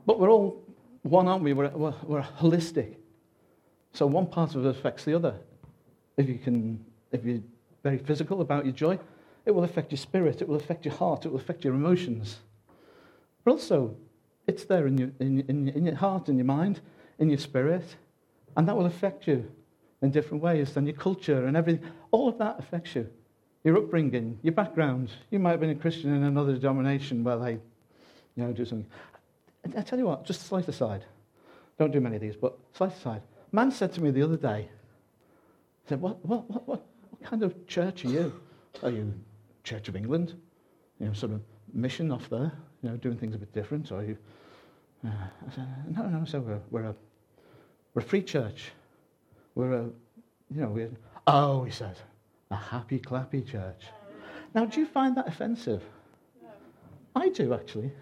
But 0.05 0.21
we're 0.21 0.31
all 0.31 0.66
one, 1.07 1.29
aren't 1.29 1.45
we? 1.45 1.53
We're, 1.53 1.69
we're, 1.69 1.95
we're 2.05 2.23
holistic. 2.23 2.97
So 3.93 4.07
one 4.07 4.27
part 4.27 4.55
of 4.55 4.67
it 4.67 4.69
affects 4.69 5.05
the 5.05 5.15
other. 5.15 5.35
If 6.17 6.29
you 6.29 6.39
can, 6.39 6.85
if 7.13 7.25
you're 7.25 7.41
very 7.83 7.99
physical 7.99 8.41
about 8.41 8.65
your 8.65 8.75
joy, 8.75 8.99
it 9.45 9.53
will 9.53 9.65
affect 9.65 9.93
your 9.93 9.99
spirit, 9.99 10.43
it 10.43 10.49
will 10.49 10.57
affect 10.57 10.85
your 10.85 10.95
heart, 10.95 11.25
it 11.25 11.29
will 11.31 11.39
affect 11.39 11.65
your 11.65 11.75
emotions. 11.75 12.39
But 13.45 13.53
also, 13.53 13.97
it's 14.47 14.65
there 14.65 14.87
in 14.87 14.99
your, 14.99 15.11
in, 15.21 15.41
in, 15.49 15.69
in 15.69 15.87
your 15.87 15.95
heart, 15.95 16.29
in 16.29 16.37
your 16.37 16.47
mind, 16.47 16.81
in 17.19 17.29
your 17.29 17.39
spirit, 17.39 17.97
and 18.57 18.67
that 18.67 18.77
will 18.77 18.87
affect 18.87 19.29
you 19.29 19.49
in 20.03 20.11
different 20.11 20.43
ways, 20.43 20.77
and 20.77 20.87
your 20.87 20.97
culture 20.97 21.47
and 21.47 21.57
everything. 21.57 21.89
All 22.11 22.29
of 22.29 22.39
that 22.39 22.59
affects 22.59 22.95
you. 22.95 23.09
Your 23.65 23.79
upbringing, 23.79 24.39
your 24.43 24.53
background. 24.53 25.11
You 25.31 25.39
might 25.39 25.53
have 25.53 25.61
been 25.61 25.71
a 25.71 25.75
Christian 25.75 26.15
in 26.15 26.23
another 26.23 26.55
denomination 26.55 27.25
where 27.25 27.39
they, 27.39 27.53
you 27.53 28.45
know, 28.45 28.53
do 28.53 28.65
something. 28.65 28.87
I 29.77 29.83
tell 29.83 29.99
you 29.99 30.07
what, 30.07 30.25
just 30.25 30.43
a 30.43 30.45
slight 30.45 30.69
aside. 30.69 31.05
Don't 31.79 31.93
do 31.93 32.01
many 32.01 32.17
of 32.17 32.23
these, 32.23 32.37
but 32.37 32.59
slight 32.73 32.93
aside. 32.93 33.23
Man 33.53 33.71
said 33.71 33.93
to 33.95 34.03
me 34.03 34.11
the 34.11 34.23
other 34.23 34.37
day, 34.37 34.69
he 35.83 35.89
said, 35.89 36.01
what, 36.01 36.25
what, 36.25 36.49
what, 36.51 36.69
what, 36.69 36.87
what 37.11 37.23
kind 37.23 37.43
of 37.43 37.67
church 37.67 38.05
are 38.05 38.09
you? 38.09 38.41
Are 38.83 38.91
you 38.91 39.13
Church 39.65 39.89
of 39.89 39.97
England? 39.97 40.35
You 41.01 41.07
know, 41.07 41.13
sort 41.13 41.33
of 41.33 41.41
mission 41.73 42.11
off 42.11 42.29
there, 42.31 42.53
you 42.83 42.91
know, 42.91 42.97
doing 42.97 43.17
things 43.17 43.35
a 43.35 43.39
bit 43.39 43.53
different? 43.53 43.91
Or 43.93 44.01
are 44.01 44.05
you... 44.05 44.19
Uh, 45.05 45.11
I 45.11 45.55
said, 45.55 45.67
no, 45.97 46.09
no, 46.09 46.25
so 46.25 46.41
we're, 46.41 46.61
we're, 46.71 46.85
a, 46.85 46.95
we're 47.95 48.03
a 48.03 48.05
free 48.05 48.23
church. 48.23 48.73
We're 49.55 49.73
a, 49.73 49.85
you 50.55 50.61
know, 50.61 50.69
we're, 50.69 50.91
oh, 51.27 51.65
he 51.65 51.71
said, 51.71 51.97
a 52.51 52.57
happy, 52.57 52.99
clappy 52.99 53.47
church. 53.47 53.85
Now, 54.55 54.65
do 54.65 54.81
you 54.81 54.87
find 54.87 55.17
that 55.17 55.29
offensive? 55.29 55.83
No. 56.43 56.49
I 57.15 57.29
do, 57.29 57.53
actually. 57.55 57.93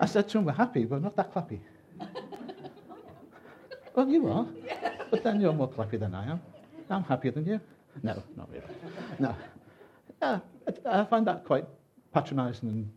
I 0.00 0.06
said 0.06 0.28
to 0.30 0.38
him, 0.38 0.44
we're 0.44 0.52
happy, 0.52 0.84
but 0.84 1.02
not 1.02 1.16
that 1.16 1.32
clappy. 1.34 1.58
well, 3.94 4.08
you 4.08 4.28
are. 4.28 4.46
But 5.10 5.24
then 5.24 5.40
you're 5.40 5.52
more 5.52 5.68
clappy 5.68 5.98
than 5.98 6.14
I 6.14 6.30
am. 6.30 6.40
I'm 6.90 7.02
happier 7.02 7.32
than 7.32 7.46
you. 7.46 7.60
No, 8.02 8.22
not 8.36 8.48
really. 8.50 8.64
No. 9.18 9.34
Yeah, 10.22 10.40
I, 10.86 11.00
I 11.00 11.04
find 11.04 11.26
that 11.26 11.44
quite 11.44 11.66
patronising 12.12 12.68
and 12.68 12.90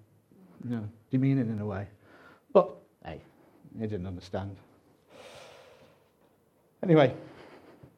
you 0.64 0.76
know, 0.76 0.88
demeaning 1.10 1.50
in 1.50 1.60
a 1.60 1.66
way. 1.66 1.88
But, 2.54 2.76
hey, 3.06 3.22
he 3.78 3.88
didn't 3.88 4.08
understand. 4.08 4.56
Anyway, 6.84 7.14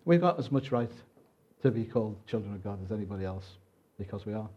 we've 0.05 0.21
got 0.21 0.39
as 0.39 0.51
much 0.51 0.71
right 0.71 0.91
to 1.61 1.71
be 1.71 1.85
called 1.85 2.15
children 2.27 2.53
of 2.53 2.63
God 2.63 2.79
as 2.85 2.91
anybody 2.91 3.25
else 3.25 3.45
because 3.97 4.25
we 4.25 4.33
are. 4.33 4.49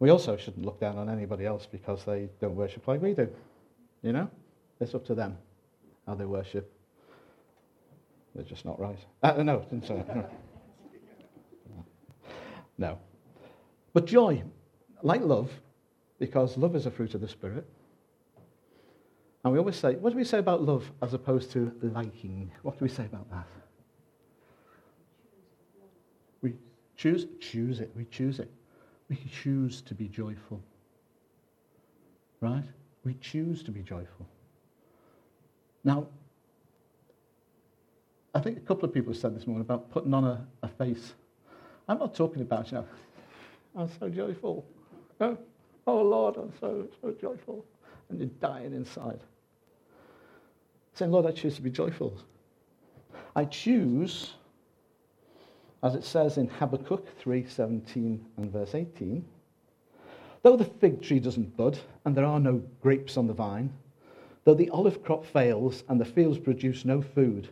We 0.00 0.10
also 0.10 0.36
shouldn't 0.36 0.64
look 0.64 0.78
down 0.78 0.96
on 0.96 1.08
anybody 1.08 1.44
else 1.44 1.66
because 1.70 2.04
they 2.04 2.28
don't 2.40 2.54
worship 2.54 2.86
like 2.86 3.02
we 3.02 3.14
do. 3.14 3.28
You 4.02 4.12
know? 4.12 4.30
It's 4.80 4.94
up 4.94 5.04
to 5.06 5.14
them 5.14 5.36
how 6.06 6.14
they 6.14 6.24
worship. 6.24 6.72
They're 8.34 8.44
just 8.44 8.64
not 8.64 8.78
right. 8.78 8.98
Uh, 9.22 9.42
no, 9.42 9.66
no. 9.72 10.30
no. 12.78 12.98
But 13.92 14.06
joy, 14.06 14.42
like 15.02 15.22
love, 15.22 15.50
because 16.18 16.56
love 16.56 16.76
is 16.76 16.86
a 16.86 16.90
fruit 16.90 17.14
of 17.14 17.20
the 17.20 17.28
Spirit. 17.28 17.66
And 19.42 19.52
we 19.52 19.58
always 19.58 19.76
say, 19.76 19.94
what 19.96 20.10
do 20.10 20.16
we 20.16 20.24
say 20.24 20.38
about 20.38 20.62
love 20.62 20.90
as 21.02 21.14
opposed 21.14 21.50
to 21.52 21.72
liking? 21.82 22.50
What 22.62 22.78
do 22.78 22.84
we 22.84 22.88
say 22.88 23.06
about 23.06 23.30
that? 23.30 23.46
We 26.42 26.54
choose, 26.96 27.26
choose 27.40 27.80
it. 27.80 27.90
We 27.96 28.04
choose 28.04 28.40
it. 28.40 28.50
We 29.08 29.18
choose 29.42 29.80
to 29.82 29.94
be 29.94 30.08
joyful. 30.08 30.60
Right? 32.40 32.64
We 33.04 33.14
choose 33.14 33.62
to 33.64 33.70
be 33.70 33.80
joyful. 33.80 34.26
Now, 35.84 36.06
I 38.34 38.40
think 38.40 38.58
a 38.58 38.60
couple 38.60 38.84
of 38.84 38.92
people 38.92 39.14
said 39.14 39.34
this 39.34 39.46
morning 39.46 39.62
about 39.62 39.90
putting 39.90 40.12
on 40.12 40.24
a, 40.24 40.46
a 40.62 40.68
face. 40.68 41.14
I'm 41.88 41.98
not 41.98 42.14
talking 42.14 42.42
about, 42.42 42.70
you 42.70 42.78
know, 42.78 42.86
I'm 43.76 43.90
so 43.98 44.08
joyful. 44.08 44.66
No? 45.18 45.38
Oh, 45.86 46.02
Lord, 46.02 46.36
I'm 46.36 46.52
so, 46.60 46.86
so 47.00 47.14
joyful. 47.18 47.64
And 48.10 48.18
you're 48.18 48.28
dying 48.40 48.74
inside. 48.74 49.20
Saying, 50.94 51.10
Lord, 51.10 51.26
I 51.26 51.30
choose 51.30 51.54
to 51.56 51.62
be 51.62 51.70
joyful. 51.70 52.16
I 53.34 53.44
choose 53.44 54.34
as 55.82 55.94
it 55.94 56.04
says 56.04 56.38
in 56.38 56.48
Habakkuk 56.48 57.06
3:17 57.20 58.20
and 58.36 58.52
verse 58.52 58.74
18, 58.74 59.24
though 60.42 60.56
the 60.56 60.64
fig 60.64 61.00
tree 61.00 61.20
doesn't 61.20 61.56
bud 61.56 61.78
and 62.04 62.16
there 62.16 62.24
are 62.24 62.40
no 62.40 62.62
grapes 62.82 63.16
on 63.16 63.26
the 63.26 63.34
vine, 63.34 63.72
though 64.44 64.54
the 64.54 64.70
olive 64.70 65.02
crop 65.02 65.24
fails 65.24 65.84
and 65.88 66.00
the 66.00 66.04
fields 66.04 66.38
produce 66.38 66.84
no 66.84 67.00
food, 67.00 67.48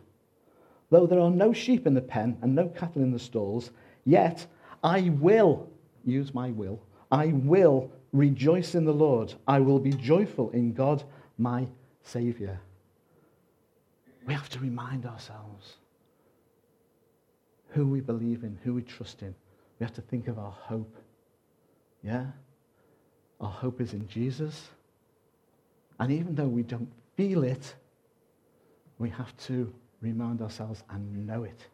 though 0.89 1.05
there 1.05 1.19
are 1.19 1.31
no 1.31 1.53
sheep 1.53 1.87
in 1.87 1.93
the 1.93 2.01
pen 2.01 2.37
and 2.41 2.53
no 2.53 2.67
cattle 2.67 3.01
in 3.01 3.11
the 3.11 3.19
stalls, 3.19 3.71
yet 4.05 4.45
I 4.83 5.09
will 5.09 5.69
use 6.05 6.33
my 6.33 6.51
will. 6.51 6.81
I 7.11 7.27
will 7.27 7.91
rejoice 8.13 8.75
in 8.75 8.85
the 8.85 8.93
Lord. 8.93 9.33
I 9.47 9.59
will 9.59 9.79
be 9.79 9.91
joyful 9.91 10.49
in 10.51 10.73
God, 10.73 11.03
my 11.37 11.67
Savior. 12.03 12.59
We 14.25 14.33
have 14.33 14.49
to 14.49 14.59
remind 14.59 15.05
ourselves 15.05 15.75
who 17.77 17.85
we 17.85 18.01
believe 18.01 18.43
in, 18.43 18.57
who 18.63 18.73
we 18.73 18.81
trust 18.81 19.21
in. 19.21 19.35
We 19.79 19.83
have 19.83 19.93
to 19.93 20.01
think 20.01 20.27
of 20.27 20.39
our 20.39 20.51
hope. 20.51 20.97
Yeah? 22.01 22.25
Our 23.39 23.51
hope 23.51 23.79
is 23.81 23.93
in 23.93 24.07
Jesus. 24.07 24.69
And 25.99 26.11
even 26.11 26.33
though 26.33 26.47
we 26.47 26.63
don't 26.63 26.91
feel 27.15 27.43
it, 27.43 27.75
we 28.97 29.11
have 29.11 29.37
to 29.45 29.71
remind 30.01 30.41
ourselves 30.41 30.81
and 30.89 31.27
know 31.27 31.43
it. 31.43 31.67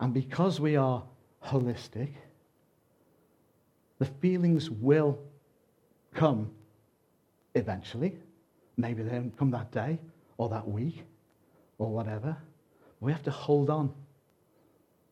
And 0.00 0.14
because 0.14 0.58
we 0.58 0.74
are 0.76 1.02
holistic, 1.44 2.14
the 3.98 4.06
feelings 4.06 4.70
will 4.70 5.18
come 6.14 6.50
eventually. 7.54 8.16
Maybe 8.78 9.02
they 9.02 9.10
don't 9.10 9.36
come 9.36 9.50
that 9.50 9.70
day 9.70 9.98
or 10.38 10.48
that 10.48 10.66
week 10.66 11.04
or 11.76 11.90
whatever. 11.90 12.38
We 13.00 13.12
have 13.12 13.22
to 13.24 13.30
hold 13.30 13.68
on 13.68 13.92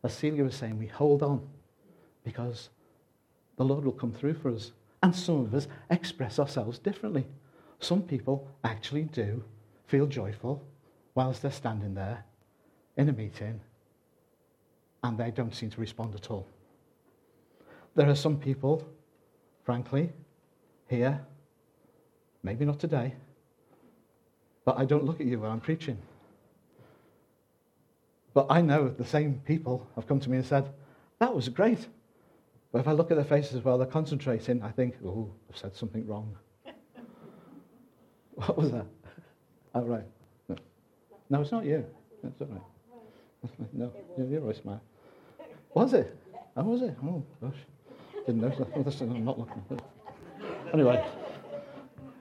as 0.04 0.12
Celia 0.12 0.44
was 0.44 0.54
saying, 0.54 0.78
we 0.78 0.86
hold 0.86 1.22
on 1.22 1.46
because 2.24 2.70
the 3.56 3.64
Lord 3.64 3.84
will 3.84 3.92
come 3.92 4.12
through 4.12 4.34
for 4.34 4.50
us. 4.50 4.72
And 5.02 5.14
some 5.14 5.40
of 5.40 5.54
us 5.54 5.68
express 5.90 6.38
ourselves 6.38 6.78
differently. 6.78 7.26
Some 7.80 8.02
people 8.02 8.48
actually 8.64 9.04
do 9.04 9.42
feel 9.86 10.06
joyful 10.06 10.62
whilst 11.14 11.42
they're 11.42 11.50
standing 11.50 11.94
there 11.94 12.24
in 12.96 13.08
a 13.08 13.12
meeting 13.12 13.60
and 15.02 15.18
they 15.18 15.30
don't 15.30 15.54
seem 15.54 15.70
to 15.70 15.80
respond 15.80 16.14
at 16.14 16.30
all. 16.30 16.46
There 17.94 18.08
are 18.08 18.14
some 18.14 18.38
people, 18.38 18.86
frankly, 19.64 20.10
here, 20.88 21.20
maybe 22.42 22.64
not 22.64 22.78
today, 22.78 23.14
but 24.64 24.78
I 24.78 24.84
don't 24.84 25.04
look 25.04 25.20
at 25.20 25.26
you 25.26 25.40
when 25.40 25.50
I'm 25.50 25.60
preaching. 25.60 25.98
But 28.34 28.46
I 28.48 28.60
know 28.60 28.88
the 28.88 29.04
same 29.04 29.40
people 29.44 29.86
have 29.94 30.06
come 30.06 30.20
to 30.20 30.30
me 30.30 30.38
and 30.38 30.46
said, 30.46 30.68
that 31.18 31.34
was 31.34 31.48
great. 31.48 31.86
But 32.72 32.80
if 32.80 32.88
I 32.88 32.92
look 32.92 33.10
at 33.10 33.16
their 33.16 33.24
faces 33.24 33.62
while 33.62 33.76
they're 33.76 33.86
concentrating, 33.86 34.62
I 34.62 34.70
think, 34.70 34.94
oh, 35.04 35.30
I've 35.50 35.58
said 35.58 35.76
something 35.76 36.06
wrong. 36.06 36.34
what 38.34 38.56
was 38.56 38.70
that? 38.72 38.86
Oh, 39.74 39.82
right. 39.82 40.04
No, 40.48 40.56
no 41.28 41.40
it's 41.42 41.52
not 41.52 41.64
you. 41.64 41.84
That's 42.22 42.40
all 42.40 42.46
right. 42.48 42.62
No, 43.72 43.92
you're 44.16 44.40
always 44.40 44.58
smart. 44.58 44.80
Was 45.74 45.92
it? 45.94 46.16
Oh, 46.56 46.64
was 46.64 46.82
it? 46.82 46.96
Oh, 47.04 47.24
gosh. 47.40 47.54
Didn't 48.26 48.40
know. 48.40 48.68
Oh, 48.76 48.84
I'm 49.00 49.24
not 49.24 49.38
looking. 49.38 49.62
Anyway, 50.72 51.04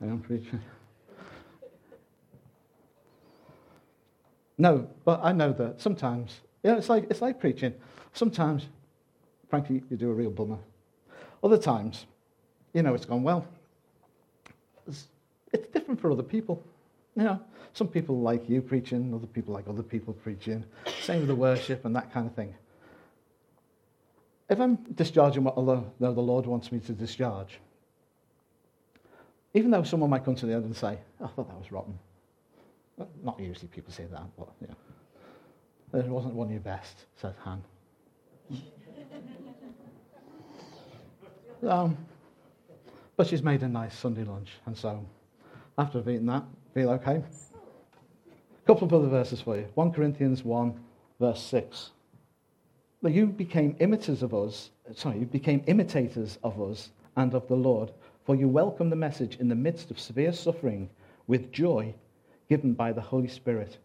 I 0.01 0.05
am 0.05 0.19
preaching. 0.19 0.59
No, 4.61 4.87
but 5.05 5.19
I 5.23 5.31
know 5.31 5.51
that 5.53 5.81
sometimes, 5.81 6.41
yeah, 6.61 6.77
it's 6.77 6.87
like, 6.87 7.07
it's 7.09 7.19
like 7.19 7.39
preaching. 7.39 7.73
Sometimes, 8.13 8.67
frankly, 9.49 9.81
you 9.89 9.97
do 9.97 10.11
a 10.11 10.13
real 10.13 10.29
bummer. 10.29 10.59
Other 11.43 11.57
times, 11.57 12.05
you 12.73 12.83
know, 12.83 12.93
it's 12.93 13.05
gone 13.05 13.23
well. 13.23 13.47
It's, 14.87 15.07
it's 15.51 15.67
different 15.69 15.99
for 15.99 16.11
other 16.11 16.21
people. 16.21 16.63
You 17.15 17.23
know, 17.23 17.39
some 17.73 17.87
people 17.87 18.19
like 18.19 18.47
you 18.47 18.61
preaching, 18.61 19.11
other 19.15 19.25
people 19.25 19.51
like 19.51 19.67
other 19.67 19.81
people 19.81 20.13
preaching. 20.13 20.63
Same 21.01 21.21
with 21.21 21.29
the 21.29 21.35
worship 21.35 21.83
and 21.85 21.95
that 21.95 22.13
kind 22.13 22.27
of 22.27 22.35
thing. 22.35 22.53
If 24.47 24.59
I'm 24.59 24.75
discharging 24.93 25.43
what 25.43 25.55
the 25.55 26.21
Lord 26.21 26.45
wants 26.45 26.71
me 26.71 26.79
to 26.81 26.91
discharge, 26.91 27.57
Even 29.53 29.71
though 29.71 29.83
someone 29.83 30.11
might 30.11 30.23
come 30.23 30.35
to 30.35 30.45
the 30.45 30.53
end 30.53 30.65
and 30.65 30.75
say, 30.75 30.99
I 31.19 31.27
thought 31.27 31.47
that 31.49 31.57
was 31.57 31.71
rotten. 31.71 31.97
Not 33.23 33.39
usually 33.39 33.67
people 33.67 33.93
say 33.93 34.05
that, 34.11 34.23
but 34.37 34.49
yeah. 34.61 34.73
It 35.99 36.07
wasn't 36.07 36.33
one 36.35 36.47
of 36.47 36.53
your 36.53 36.61
best, 36.61 37.05
said 37.17 37.35
Han. 37.43 37.61
um, 41.67 41.97
but 43.17 43.27
she's 43.27 43.43
made 43.43 43.61
a 43.61 43.67
nice 43.67 43.97
Sunday 43.97 44.23
lunch, 44.23 44.51
and 44.65 44.77
so 44.77 45.05
after 45.77 45.99
I've 45.99 46.07
eaten 46.07 46.27
that, 46.27 46.43
feel 46.73 46.89
okay. 46.91 47.17
A 47.17 48.67
couple 48.67 48.87
of 48.87 48.93
other 48.93 49.09
verses 49.09 49.41
for 49.41 49.57
you. 49.57 49.67
1 49.75 49.91
Corinthians 49.91 50.43
1, 50.43 50.79
verse 51.19 51.41
6. 51.43 51.91
But 53.01 53.13
you 53.13 53.25
became 53.27 53.75
imitators 53.79 54.21
of 54.23 54.33
us, 54.33 54.69
sorry, 54.93 55.19
you 55.19 55.25
became 55.25 55.63
imitators 55.67 56.37
of 56.43 56.61
us 56.61 56.89
and 57.15 57.33
of 57.33 57.47
the 57.47 57.55
Lord, 57.55 57.91
for 58.25 58.35
you 58.35 58.47
welcomed 58.47 58.91
the 58.91 58.95
message 58.97 59.37
in 59.39 59.49
the 59.49 59.55
midst 59.55 59.91
of 59.91 59.99
severe 59.99 60.31
suffering 60.31 60.89
with 61.27 61.51
joy 61.51 61.93
given 62.51 62.73
by 62.73 62.91
the 62.91 62.99
Holy 62.99 63.29
Spirit. 63.29 63.77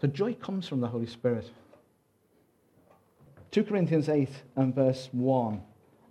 So 0.00 0.06
joy 0.06 0.34
comes 0.34 0.68
from 0.68 0.80
the 0.80 0.86
Holy 0.86 1.08
Spirit. 1.08 1.50
2 3.50 3.64
Corinthians 3.64 4.08
8 4.08 4.28
and 4.54 4.72
verse 4.72 5.08
1. 5.10 5.60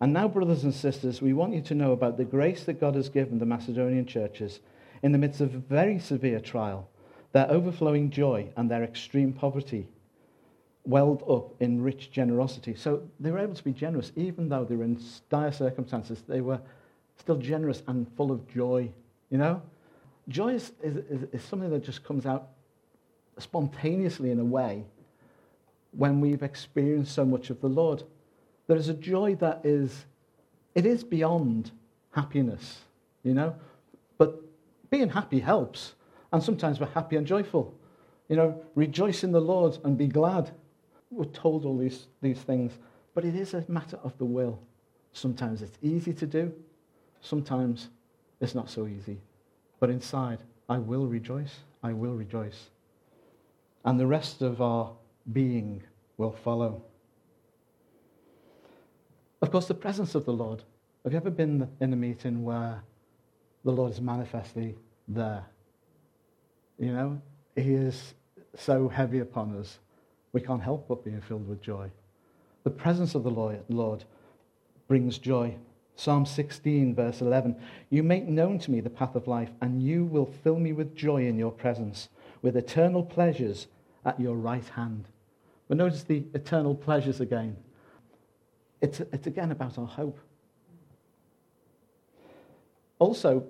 And 0.02 0.12
now, 0.12 0.28
brothers 0.28 0.66
and 0.66 0.74
sisters, 0.74 1.22
we 1.22 1.32
want 1.32 1.54
you 1.54 1.62
to 1.62 1.74
know 1.74 1.94
about 1.94 2.18
the 2.18 2.26
grace 2.26 2.66
that 2.66 2.82
God 2.82 2.96
has 2.96 3.08
given 3.08 3.40
the 3.40 3.46
Macedonian 3.46 4.06
churches 4.06 4.60
in 5.02 5.14
the 5.14 5.18
midst 5.18 5.40
of 5.40 5.56
a 5.56 5.60
very 5.60 5.98
severe 5.98 6.42
trial, 6.42 6.90
their 7.32 7.50
overflowing 7.50 8.10
joy 8.10 8.50
and 8.58 8.70
their 8.70 8.84
extreme 8.84 9.32
poverty 9.32 9.88
welled 10.84 11.24
up 11.30 11.56
in 11.62 11.82
rich 11.82 12.12
generosity. 12.12 12.76
So 12.76 13.04
they 13.22 13.32
were 13.32 13.40
able 13.40 13.56
to 13.56 13.64
be 13.64 13.72
generous, 13.72 14.12
even 14.18 14.50
though 14.50 14.66
they 14.66 14.76
were 14.76 14.84
in 14.84 15.02
dire 15.30 15.54
circumstances. 15.54 16.22
They 16.28 16.42
were 16.42 16.60
still 17.16 17.38
generous 17.38 17.82
and 17.88 18.14
full 18.18 18.30
of 18.30 18.46
joy. 18.50 18.92
You 19.30 19.38
know? 19.38 19.62
Joy 20.28 20.54
is, 20.54 20.72
is, 20.82 21.24
is 21.32 21.44
something 21.44 21.70
that 21.70 21.84
just 21.84 22.04
comes 22.04 22.26
out 22.26 22.50
spontaneously 23.38 24.32
in 24.32 24.40
a 24.40 24.46
way 24.46 24.86
when 25.92 26.20
we've 26.20 26.44
experienced 26.44 27.14
so 27.14 27.26
much 27.26 27.50
of 27.50 27.60
the 27.62 27.68
Lord. 27.68 28.04
There 28.68 28.78
is 28.78 28.90
a 28.90 28.94
joy 28.94 29.36
that 29.36 29.62
is, 29.64 30.06
it 30.76 30.86
is 30.86 31.04
beyond 31.04 31.72
happiness, 32.12 32.80
you 33.24 33.34
know? 33.34 33.56
But 34.18 34.42
being 34.90 35.10
happy 35.10 35.40
helps. 35.40 35.94
And 36.32 36.42
sometimes 36.42 36.80
we're 36.80 36.88
happy 36.88 37.16
and 37.16 37.28
joyful. 37.28 37.74
You 38.30 38.38
know, 38.38 38.62
rejoice 38.76 39.24
in 39.24 39.32
the 39.32 39.42
Lord 39.42 39.78
and 39.84 39.98
be 39.98 40.08
glad. 40.08 40.52
We're 41.12 41.26
told 41.26 41.66
all 41.66 41.78
these, 41.78 42.08
these 42.22 42.40
things, 42.40 42.72
but 43.14 43.26
it 43.26 43.36
is 43.36 43.54
a 43.54 43.64
matter 43.68 44.00
of 44.04 44.18
the 44.18 44.26
will. 44.26 44.60
Sometimes 45.12 45.62
it's 45.62 45.78
easy 45.84 46.14
to 46.14 46.26
do, 46.26 46.52
sometimes 47.22 47.90
it's 48.40 48.56
not 48.56 48.70
so 48.70 48.88
easy. 48.88 49.20
But 49.84 49.90
inside, 49.90 50.40
I 50.70 50.78
will 50.78 51.08
rejoice. 51.08 51.60
I 51.84 51.92
will 51.92 52.14
rejoice. 52.14 52.70
And 53.84 54.00
the 54.00 54.08
rest 54.08 54.42
of 54.42 54.62
our 54.62 54.94
being 55.34 55.84
will 56.16 56.32
follow. 56.32 56.82
Of 59.42 59.52
course, 59.52 59.68
the 59.68 59.74
presence 59.74 60.16
of 60.16 60.24
the 60.24 60.32
Lord. 60.32 60.64
Have 61.04 61.12
you 61.12 61.18
ever 61.18 61.30
been 61.30 61.68
in 61.82 61.92
a 61.92 61.98
meeting 61.98 62.46
where 62.46 62.82
the 63.66 63.74
Lord 63.74 63.92
is 63.92 64.00
manifestly 64.00 64.78
there? 65.10 65.44
You 66.80 66.94
know, 66.94 67.22
He 67.58 67.74
is 67.74 68.14
so 68.56 68.88
heavy 68.88 69.20
upon 69.20 69.58
us, 69.58 69.80
we 70.32 70.40
can't 70.40 70.64
help 70.64 70.88
but 70.88 71.04
being 71.04 71.20
filled 71.20 71.46
with 71.46 71.62
joy. 71.62 71.92
The 72.64 72.70
presence 72.70 73.16
of 73.16 73.24
the 73.24 73.58
Lord 73.68 74.06
brings 74.88 75.18
joy. 75.18 75.58
Psalm 75.96 76.26
16, 76.26 76.96
verse 76.96 77.22
11 77.22 77.56
You 77.90 78.04
make 78.04 78.28
known 78.28 78.60
to 78.60 78.72
me 78.72 78.82
the 78.82 78.90
path 78.90 79.16
of 79.16 79.28
life, 79.28 79.52
and 79.62 79.82
you 79.82 80.06
will 80.06 80.26
fill 80.26 80.60
me 80.60 80.74
with 80.74 80.96
joy 80.96 81.28
in 81.28 81.38
your 81.38 81.52
presence, 81.52 82.10
with 82.42 82.58
eternal 82.58 83.04
pleasures 83.04 83.68
at 84.06 84.20
your 84.20 84.36
right 84.36 84.68
hand. 84.70 85.06
But 85.68 85.78
notice 85.78 86.04
the 86.04 86.24
eternal 86.34 86.76
pleasures 86.76 87.22
again. 87.22 87.56
It's, 88.82 89.00
it's 89.00 89.28
again 89.28 89.52
about 89.52 89.78
our 89.78 89.88
hope. 89.88 90.20
Also, 93.00 93.46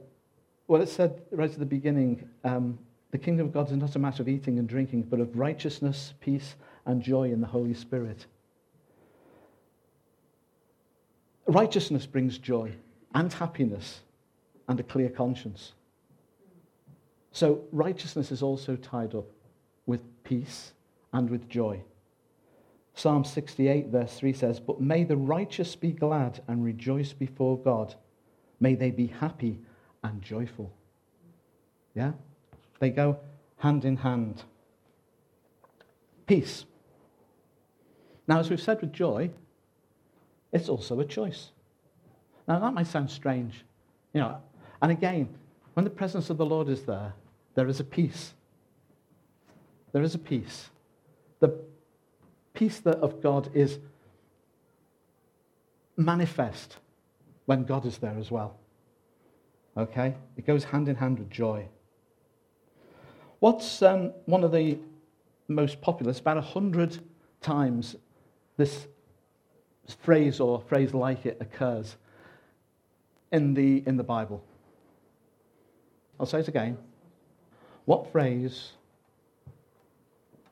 what 0.67 0.82
it 0.82 0.89
said 0.89 1.21
right 1.32 1.51
at 1.51 1.60
the 1.60 1.65
beginning 1.65 2.27
um, 2.43 2.77
the 3.13 3.19
kingdom 3.19 3.45
of 3.45 3.53
God 3.53 3.69
is 3.69 3.77
not 3.77 3.95
a 3.95 3.99
matter 3.99 4.23
of 4.23 4.27
eating 4.27 4.58
and 4.58 4.67
drinking, 4.67 5.03
but 5.03 5.19
of 5.19 5.38
righteousness, 5.38 6.15
peace, 6.19 6.56
and 6.88 6.99
joy 6.99 7.32
in 7.32 7.41
the 7.41 7.47
Holy 7.47 7.75
Spirit. 7.75 8.25
Righteousness 11.45 12.06
brings 12.06 12.38
joy 12.38 12.71
and 13.13 13.32
happiness 13.32 14.01
and 14.67 14.79
a 14.79 14.84
clear 14.84 15.10
conscience. 15.10 15.73
So, 17.32 17.62
righteousness 17.71 18.32
is 18.32 18.43
also 18.43 18.75
tied 18.75 19.15
up 19.15 19.25
with 19.86 20.01
peace 20.23 20.73
and 21.12 21.29
with 21.29 21.49
joy. 21.49 21.82
Psalm 22.95 23.25
68, 23.25 23.88
verse 23.88 24.15
3 24.17 24.34
says, 24.34 24.60
But 24.60 24.79
may 24.79 25.03
the 25.03 25.17
righteous 25.17 25.75
be 25.75 25.91
glad 25.91 26.41
and 26.47 26.63
rejoice 26.63 27.12
before 27.12 27.58
God. 27.58 27.95
May 28.60 28.75
they 28.75 28.91
be 28.91 29.08
happy 29.08 29.60
and 30.03 30.21
joyful. 30.21 30.71
Yeah? 31.95 32.12
They 32.79 32.91
go 32.91 33.19
hand 33.58 33.84
in 33.84 33.97
hand. 33.97 34.43
Peace. 36.27 36.65
Now, 38.27 38.39
as 38.39 38.49
we've 38.49 38.62
said 38.62 38.79
with 38.82 38.93
joy, 38.93 39.32
it's 40.54 40.70
also 40.70 41.00
a 41.00 41.06
choice. 41.06 41.50
Now, 42.48 42.60
that 42.60 42.74
might 42.74 42.88
sound 42.88 43.10
strange. 43.10 43.66
You 44.13 44.22
know, 44.22 44.38
and 44.82 44.92
again, 44.92 45.28
when 45.74 45.84
the 45.84 45.89
presence 45.89 46.30
of 46.30 46.38
the 46.38 46.46
Lord 46.46 46.70
is 46.70 46.84
there, 46.84 47.13
there 47.56 47.68
is 47.68 47.80
a 47.80 47.84
peace. 47.84 48.34
There 49.92 50.04
is 50.04 50.13
a 50.16 50.20
peace. 50.20 50.70
The 51.39 51.60
peace 52.54 52.80
that 52.82 52.98
of 52.98 53.22
God 53.22 53.50
is 53.54 53.80
manifest 55.98 56.78
when 57.46 57.63
God 57.63 57.86
is 57.86 57.98
there 57.98 58.16
as 58.18 58.30
well. 58.30 58.58
Okay? 59.76 60.16
It 60.38 60.46
goes 60.46 60.63
hand 60.63 60.88
in 60.88 60.96
hand 60.96 61.20
with 61.20 61.30
joy. 61.30 61.68
What's 63.39 63.82
um, 63.82 64.13
one 64.26 64.44
of 64.44 64.52
the 64.52 64.78
most 65.48 65.82
popular? 65.82 66.12
It's 66.12 66.20
about 66.20 66.38
a 66.38 66.42
hundred 66.42 67.00
times 67.42 67.96
this 68.56 68.88
phrase 70.02 70.39
or 70.39 70.62
phrase 70.62 70.93
like 70.93 71.26
it 71.26 71.38
occurs 71.39 71.98
in 73.32 73.54
the, 73.54 73.84
in 73.86 73.98
the 73.98 74.04
Bible. 74.04 74.43
I'll 76.19 76.26
say 76.26 76.39
it 76.39 76.48
again. 76.48 76.78
What 77.86 78.12
phrase 78.12 78.74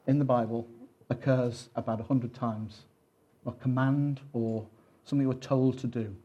in 0.08 0.20
the 0.20 0.26
Bible 0.26 0.68
occurs 1.10 1.70
about 1.76 2.00
a 2.00 2.04
hundred 2.04 2.34
times? 2.34 2.82
A 3.46 3.52
command 3.52 4.20
or 4.34 4.68
something 5.06 5.28
we're 5.28 5.34
told 5.36 5.78
to 5.80 5.88
do? 5.88 6.16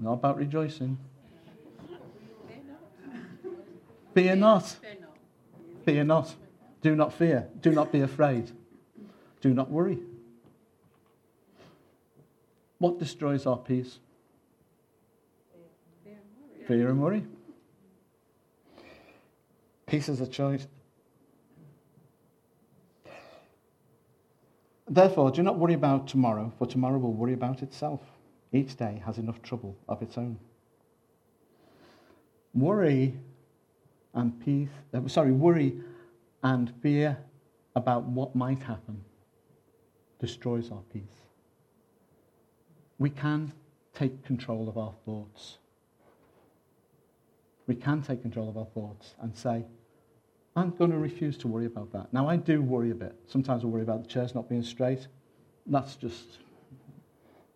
Not 0.00 0.14
about 0.14 0.38
rejoicing. 0.38 0.98
Fear 4.14 4.36
not. 4.36 4.76
Fear 5.84 6.04
not. 6.04 6.34
Do 6.80 6.94
not 6.94 7.12
fear. 7.12 7.48
Do 7.60 7.72
not 7.72 7.90
be 7.90 8.00
afraid. 8.00 8.50
Do 9.40 9.52
not 9.52 9.70
worry. 9.70 9.98
What 12.78 12.98
destroys 12.98 13.46
our 13.46 13.56
peace? 13.56 13.98
Fear 16.66 16.88
and 16.88 17.02
worry. 17.02 17.24
Peace 19.86 20.08
is 20.08 20.20
a 20.20 20.26
choice. 20.26 20.66
Therefore, 24.88 25.30
do 25.30 25.42
not 25.42 25.58
worry 25.58 25.74
about 25.74 26.06
tomorrow, 26.06 26.52
for 26.58 26.66
tomorrow 26.66 26.98
will 26.98 27.12
worry 27.12 27.32
about 27.32 27.62
itself. 27.62 28.00
Each 28.52 28.76
day 28.76 29.02
has 29.04 29.18
enough 29.18 29.42
trouble 29.42 29.76
of 29.88 30.02
its 30.02 30.16
own. 30.16 30.38
Worry 32.54 33.14
and 34.14 34.38
peace, 34.44 34.68
uh, 34.92 35.06
sorry, 35.08 35.32
worry 35.32 35.80
and 36.42 36.72
fear 36.80 37.18
about 37.74 38.04
what 38.04 38.36
might 38.36 38.62
happen 38.62 39.04
destroys 40.20 40.70
our 40.70 40.82
peace. 40.92 41.23
We 42.98 43.10
can 43.10 43.52
take 43.94 44.24
control 44.24 44.68
of 44.68 44.78
our 44.78 44.94
thoughts. 45.04 45.58
We 47.66 47.74
can 47.74 48.02
take 48.02 48.22
control 48.22 48.48
of 48.48 48.56
our 48.56 48.66
thoughts 48.66 49.14
and 49.20 49.34
say, 49.34 49.64
I'm 50.56 50.70
going 50.70 50.90
to 50.90 50.98
refuse 50.98 51.36
to 51.38 51.48
worry 51.48 51.66
about 51.66 51.92
that. 51.92 52.12
Now, 52.12 52.28
I 52.28 52.36
do 52.36 52.62
worry 52.62 52.90
a 52.90 52.94
bit. 52.94 53.14
Sometimes 53.26 53.64
I 53.64 53.66
worry 53.66 53.82
about 53.82 54.02
the 54.02 54.08
chairs 54.08 54.34
not 54.34 54.48
being 54.48 54.62
straight. 54.62 55.06
That's 55.66 55.96
just 55.96 56.38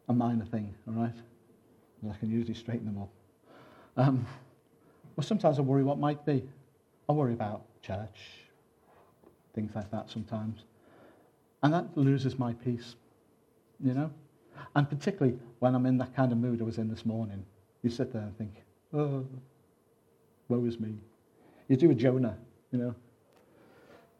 a 0.08 0.12
minor 0.12 0.44
thing, 0.46 0.74
all 0.88 0.94
right? 0.94 1.14
I 2.10 2.16
can 2.16 2.30
usually 2.30 2.54
straighten 2.54 2.86
them 2.86 2.98
up. 2.98 3.10
Um, 3.96 4.26
well, 5.16 5.26
sometimes 5.26 5.58
I 5.58 5.62
worry 5.62 5.82
what 5.82 5.98
might 5.98 6.24
be. 6.24 6.48
I 7.08 7.12
worry 7.12 7.32
about 7.32 7.62
church, 7.82 8.18
things 9.54 9.72
like 9.74 9.90
that 9.90 10.10
sometimes. 10.10 10.64
And 11.62 11.74
that 11.74 11.96
loses 11.96 12.38
my 12.38 12.52
peace, 12.52 12.94
you 13.80 13.94
know? 13.94 14.10
And 14.74 14.88
particularly 14.88 15.38
when 15.58 15.74
I'm 15.74 15.86
in 15.86 15.98
that 15.98 16.14
kind 16.14 16.32
of 16.32 16.38
mood 16.38 16.60
I 16.60 16.64
was 16.64 16.78
in 16.78 16.88
this 16.88 17.04
morning, 17.04 17.44
you 17.82 17.90
sit 17.90 18.12
there 18.12 18.22
and 18.22 18.36
think, 18.36 18.52
Oh, 18.92 19.26
woe 20.48 20.64
is 20.64 20.80
me. 20.80 20.94
You 21.68 21.76
do 21.76 21.90
a 21.90 21.94
Jonah, 21.94 22.36
you 22.72 22.78
know. 22.78 22.94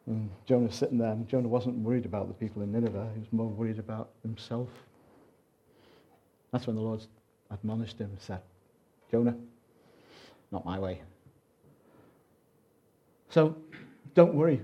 And 0.05 0.29
Jonah's 0.47 0.75
sitting 0.75 0.97
there, 0.97 1.11
and 1.11 1.27
Jonah 1.27 1.47
wasn't 1.47 1.75
worried 1.77 2.05
about 2.05 2.27
the 2.27 2.33
people 2.33 2.61
in 2.61 2.71
Nineveh. 2.71 3.09
He 3.13 3.19
was 3.19 3.31
more 3.31 3.47
worried 3.47 3.79
about 3.79 4.09
himself. 4.23 4.69
That's 6.51 6.67
when 6.67 6.75
the 6.75 6.81
Lord 6.81 7.05
admonished 7.51 7.99
him 7.99 8.09
and 8.09 8.21
said, 8.21 8.41
Jonah, 9.11 9.35
not 10.51 10.65
my 10.65 10.79
way. 10.79 11.01
So 13.29 13.55
don't 14.15 14.33
worry. 14.33 14.61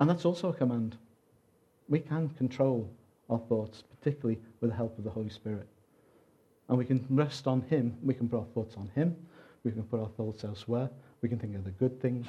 And 0.00 0.10
that's 0.10 0.24
also 0.24 0.48
a 0.48 0.52
command. 0.52 0.96
We 1.88 2.00
can 2.00 2.28
control 2.30 2.90
our 3.30 3.40
thoughts, 3.48 3.82
particularly 3.98 4.40
with 4.60 4.70
the 4.70 4.76
help 4.76 4.96
of 4.98 5.04
the 5.04 5.10
Holy 5.10 5.30
Spirit. 5.30 5.66
And 6.68 6.78
we 6.78 6.84
can 6.84 7.04
rest 7.10 7.46
on 7.46 7.62
Him. 7.62 7.96
We 8.02 8.14
can 8.14 8.28
put 8.28 8.38
our 8.38 8.46
thoughts 8.54 8.76
on 8.76 8.90
Him. 8.94 9.16
We 9.64 9.72
can 9.72 9.82
put 9.82 10.00
our 10.00 10.08
thoughts 10.16 10.44
elsewhere. 10.44 10.90
We 11.22 11.28
can 11.28 11.38
think 11.38 11.56
of 11.56 11.64
the 11.64 11.70
good 11.72 12.00
things. 12.00 12.26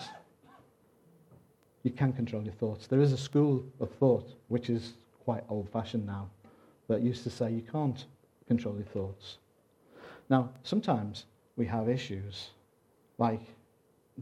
You 1.84 1.92
can 1.92 2.14
control 2.14 2.44
your 2.44 2.54
thoughts. 2.54 2.88
There 2.88 3.02
is 3.02 3.12
a 3.12 3.18
school 3.18 3.66
of 3.80 3.90
thought 3.96 4.34
which 4.50 4.70
is 4.70 4.94
quite 5.24 5.44
old 5.50 5.70
fashioned 5.70 6.06
now 6.06 6.30
that 6.88 7.02
used 7.02 7.24
to 7.24 7.30
say 7.30 7.52
you 7.52 7.62
can't 7.62 8.06
control 8.48 8.76
your 8.76 8.86
thoughts. 8.86 9.38
Now, 10.30 10.50
sometimes 10.64 11.26
we 11.56 11.66
have 11.68 11.90
issues 11.90 12.50
like 13.18 13.42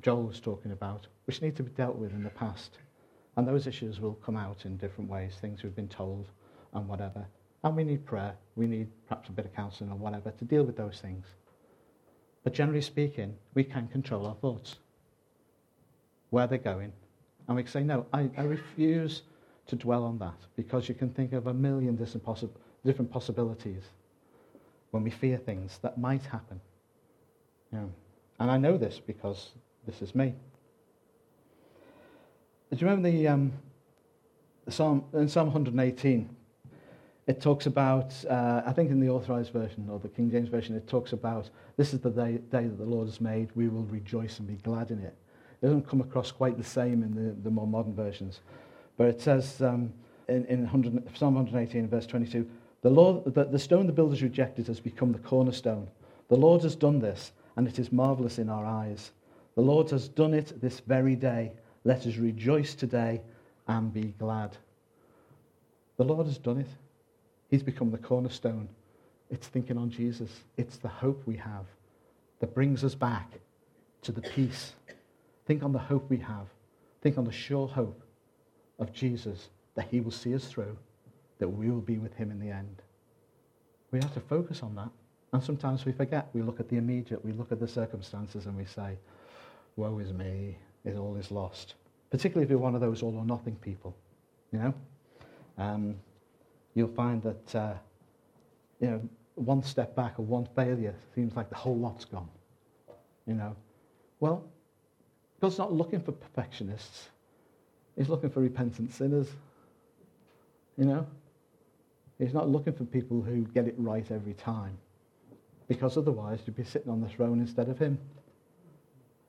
Joel 0.02 0.24
was 0.24 0.39
talking 0.39 0.72
about, 0.72 1.08
which 1.26 1.42
need 1.42 1.56
to 1.56 1.63
be 1.63 1.72
dealt 1.72 1.96
with 1.96 2.12
in 2.13 2.24
the 2.24 2.30
past. 2.30 2.78
And 3.36 3.48
those 3.48 3.68
issues 3.68 4.00
will 4.00 4.15
come 4.15 4.36
out 4.36 4.65
in 4.65 4.78
different 4.78 5.10
ways, 5.10 5.38
things 5.39 5.63
we've 5.63 5.76
been 5.76 5.88
told 5.88 6.28
and 6.74 6.88
whatever. 6.88 7.26
And 7.64 7.76
we 7.76 7.84
need 7.84 8.06
prayer. 8.06 8.36
We 8.56 8.68
need 8.68 8.88
perhaps 9.08 9.30
a 9.30 9.32
bit 9.32 9.46
of 9.46 9.54
counseling 9.54 9.92
or 9.92 9.98
whatever 9.98 10.32
to 10.32 10.46
deal 10.46 10.64
with 10.64 10.78
those 10.78 11.00
things. 11.02 11.26
But 12.44 12.54
generally 12.54 12.82
speaking, 12.82 13.36
we 13.54 13.64
can 13.64 13.88
control 13.88 14.26
our 14.26 14.36
thoughts, 14.36 14.78
where 16.30 16.48
they're 16.48 16.58
going. 16.58 16.94
And 17.48 17.56
we 17.56 17.64
can 17.64 17.72
say, 17.72 17.84
no, 17.84 18.06
I, 18.14 18.30
I 18.38 18.44
refuse 18.44 19.24
to 19.68 19.76
dwell 19.76 20.04
on 20.04 20.18
that 20.20 20.38
because 20.56 20.88
you 20.88 20.96
can 20.96 21.10
think 21.10 21.34
of 21.34 21.48
a 21.48 21.54
million 21.54 21.96
different, 21.96 23.12
possibilities 23.12 23.84
when 24.92 25.04
we 25.04 25.10
fear 25.10 25.38
things 25.38 25.80
that 25.82 25.98
might 25.98 26.24
happen. 26.24 26.60
Yeah. 27.72 27.86
And 28.40 28.50
I 28.50 28.58
know 28.58 28.78
this 28.78 29.00
because 29.06 29.52
this 29.86 30.02
is 30.02 30.16
me. 30.16 30.34
Do 32.72 32.78
you 32.78 32.88
remember 32.88 33.10
the, 33.10 33.28
um, 33.28 33.52
the 34.66 34.72
Psalm, 34.72 35.04
in 35.14 35.28
Psalm 35.28 35.48
118? 35.48 36.30
It 37.30 37.39
talks 37.39 37.68
about, 37.68 38.12
uh, 38.28 38.63
I 38.65 38.74
think 38.74 38.89
in 38.89 39.00
the 39.00 39.10
authorized 39.10 39.54
version 39.54 39.88
or 39.88 40.00
the 40.00 40.08
King 40.08 40.32
James 40.32 40.50
version, 40.50 40.76
it 40.76 40.88
talks 40.88 41.13
about 41.13 41.52
this 41.78 41.94
is 41.94 42.00
the 42.00 42.10
day, 42.10 42.39
day 42.50 42.65
that 42.65 42.80
the 42.80 42.84
Lord 42.84 43.08
has 43.08 43.22
made. 43.22 43.50
We 43.54 43.68
will 43.68 43.84
rejoice 43.84 44.39
and 44.39 44.48
be 44.48 44.56
glad 44.56 44.89
in 44.89 44.98
it. 44.98 45.15
It 45.62 45.68
doesn't 45.68 45.88
come 45.88 46.02
across 46.02 46.32
quite 46.32 46.58
the 46.58 46.63
same 46.63 47.04
in 47.04 47.13
the, 47.13 47.39
the 47.44 47.52
more 47.52 47.68
modern 47.68 47.94
versions. 47.94 48.39
But 48.98 49.10
it 49.10 49.22
says 49.22 49.62
um, 49.62 49.94
in, 50.28 50.44
in 50.46 50.62
100, 50.62 51.15
Psalm 51.15 51.36
118, 51.36 51.88
verse 51.88 52.08
22, 52.08 52.50
the, 52.82 52.89
Lord, 52.89 53.32
the, 53.36 53.46
the 53.46 53.60
stone 53.60 53.86
the 53.86 53.94
builders 53.94 54.24
rejected 54.24 54.65
has 54.65 54.80
become 54.80 55.12
the 55.12 55.20
cornerstone. 55.20 55.88
The 56.30 56.36
Lord 56.36 56.63
has 56.63 56.76
done 56.76 56.98
this, 56.98 57.34
and 57.58 57.68
it 57.68 57.78
is 57.78 57.92
marvelous 57.92 58.39
in 58.39 58.50
our 58.50 58.65
eyes. 58.65 59.12
The 59.54 59.62
Lord 59.62 59.92
has 59.92 60.08
done 60.08 60.34
it 60.34 60.60
this 60.60 60.80
very 60.80 61.15
day. 61.15 61.52
Let 61.84 62.08
us 62.08 62.15
rejoice 62.15 62.74
today 62.74 63.22
and 63.68 63.94
be 63.94 64.15
glad. 64.18 64.58
The 65.98 66.06
Lord 66.06 66.26
has 66.26 66.39
done 66.39 66.62
it. 66.62 66.68
He's 67.50 67.64
become 67.64 67.92
the 67.92 67.98
cornerstone. 67.98 68.70
It's 69.30 69.48
thinking 69.48 69.78
on 69.78 69.90
Jesus. 69.90 70.30
It's 70.58 70.78
the 70.78 70.88
hope 70.88 71.22
we 71.26 71.36
have 71.38 71.66
that 72.40 72.54
brings 72.54 72.84
us 72.84 72.96
back 72.96 73.40
to 74.04 74.12
the 74.12 74.22
peace. 74.22 74.74
Think 75.46 75.64
on 75.64 75.72
the 75.72 75.80
hope 75.80 76.10
we 76.10 76.18
have. 76.18 76.48
Think 77.02 77.18
on 77.18 77.26
the 77.26 77.32
sure 77.32 77.68
hope 77.68 78.02
of 78.78 78.94
Jesus 78.94 79.50
that 79.76 79.88
he 79.90 80.02
will 80.02 80.12
see 80.12 80.34
us 80.36 80.46
through, 80.46 80.78
that 81.38 81.48
we 81.48 81.70
will 81.70 81.82
be 81.82 81.98
with 81.98 82.14
him 82.16 82.32
in 82.32 82.40
the 82.40 82.50
end. 82.50 82.82
We 83.92 84.00
have 84.00 84.14
to 84.14 84.20
focus 84.20 84.62
on 84.62 84.76
that. 84.76 84.90
And 85.32 85.44
sometimes 85.44 85.86
we 85.86 85.92
forget. 85.92 86.30
We 86.34 86.42
look 86.42 86.60
at 86.60 86.70
the 86.70 86.78
immediate, 86.78 87.24
we 87.24 87.32
look 87.32 87.52
at 87.52 87.60
the 87.60 87.68
circumstances, 87.68 88.46
and 88.46 88.58
we 88.58 88.66
say, 88.66 88.98
Woe 89.76 90.00
is 90.00 90.12
me, 90.12 90.58
it 90.86 90.98
all 90.98 91.16
is 91.16 91.32
lost. 91.32 91.76
Particularly 92.10 92.46
if 92.46 92.50
you're 92.50 92.60
one 92.60 92.76
of 92.76 92.82
those 92.82 93.04
all 93.04 93.16
or 93.16 93.26
nothing 93.26 93.56
people, 93.58 93.96
you 94.52 94.60
know? 94.60 94.74
Um, 95.58 95.96
you'll 96.74 96.88
find 96.96 97.22
that, 97.24 97.56
uh, 97.56 97.74
you 98.80 98.90
know, 98.90 99.02
one 99.36 99.64
step 99.64 99.96
back 99.96 100.20
or 100.20 100.26
one 100.26 100.48
failure 100.56 100.94
seems 101.16 101.36
like 101.36 101.50
the 101.50 101.56
whole 101.56 101.78
lot's 101.78 102.06
gone. 102.06 102.30
You 103.26 103.36
know? 103.36 103.56
Well, 104.20 104.44
God's 105.40 105.58
not 105.58 105.72
looking 105.72 106.02
for 106.02 106.12
perfectionists. 106.12 107.10
He's 107.96 108.10
looking 108.10 108.30
for 108.30 108.42
repentant 108.42 108.94
sinners. 108.94 109.28
You 110.78 110.86
know? 110.86 111.08
He's 112.18 112.34
not 112.34 112.50
looking 112.50 112.74
for 112.74 112.84
people 112.84 113.22
who 113.22 113.44
get 113.46 113.68
it 113.68 113.76
right 113.78 114.10
every 114.12 114.34
time. 114.34 114.78
Because 115.68 115.98
otherwise 115.98 116.40
you'd 116.46 116.56
be 116.56 116.64
sitting 116.64 116.92
on 116.92 117.00
the 117.00 117.08
throne 117.08 117.40
instead 117.40 117.70
of 117.70 117.80
him. 117.80 117.98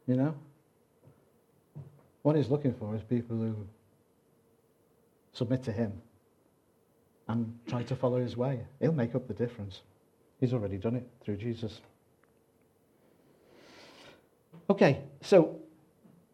You 0.06 0.16
know? 0.16 0.34
What 2.22 2.36
he's 2.36 2.48
looking 2.48 2.74
for 2.74 2.94
is 2.96 3.02
people 3.02 3.36
who 3.36 3.54
submit 5.32 5.62
to 5.64 5.72
him 5.72 5.92
and 7.30 7.58
try 7.68 7.82
to 7.84 7.94
follow 7.94 8.20
his 8.20 8.36
way. 8.36 8.60
He'll 8.80 8.92
make 8.92 9.14
up 9.14 9.28
the 9.28 9.34
difference. 9.34 9.82
He's 10.40 10.52
already 10.52 10.78
done 10.78 10.96
it 10.96 11.06
through 11.22 11.36
Jesus. 11.36 11.80
Okay, 14.68 15.00
so 15.20 15.60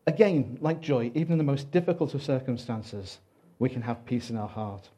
again, 0.07 0.57
like 0.61 0.81
joy, 0.81 1.11
even 1.15 1.33
in 1.33 1.39
the 1.39 1.45
most 1.45 1.71
difficult 1.71 2.15
of 2.15 2.23
circumstances, 2.23 3.19
we 3.59 3.69
can 3.69 3.83
have 3.83 4.07
peace 4.07 4.31
in 4.31 4.37
our 4.37 4.49
heart. 4.49 4.89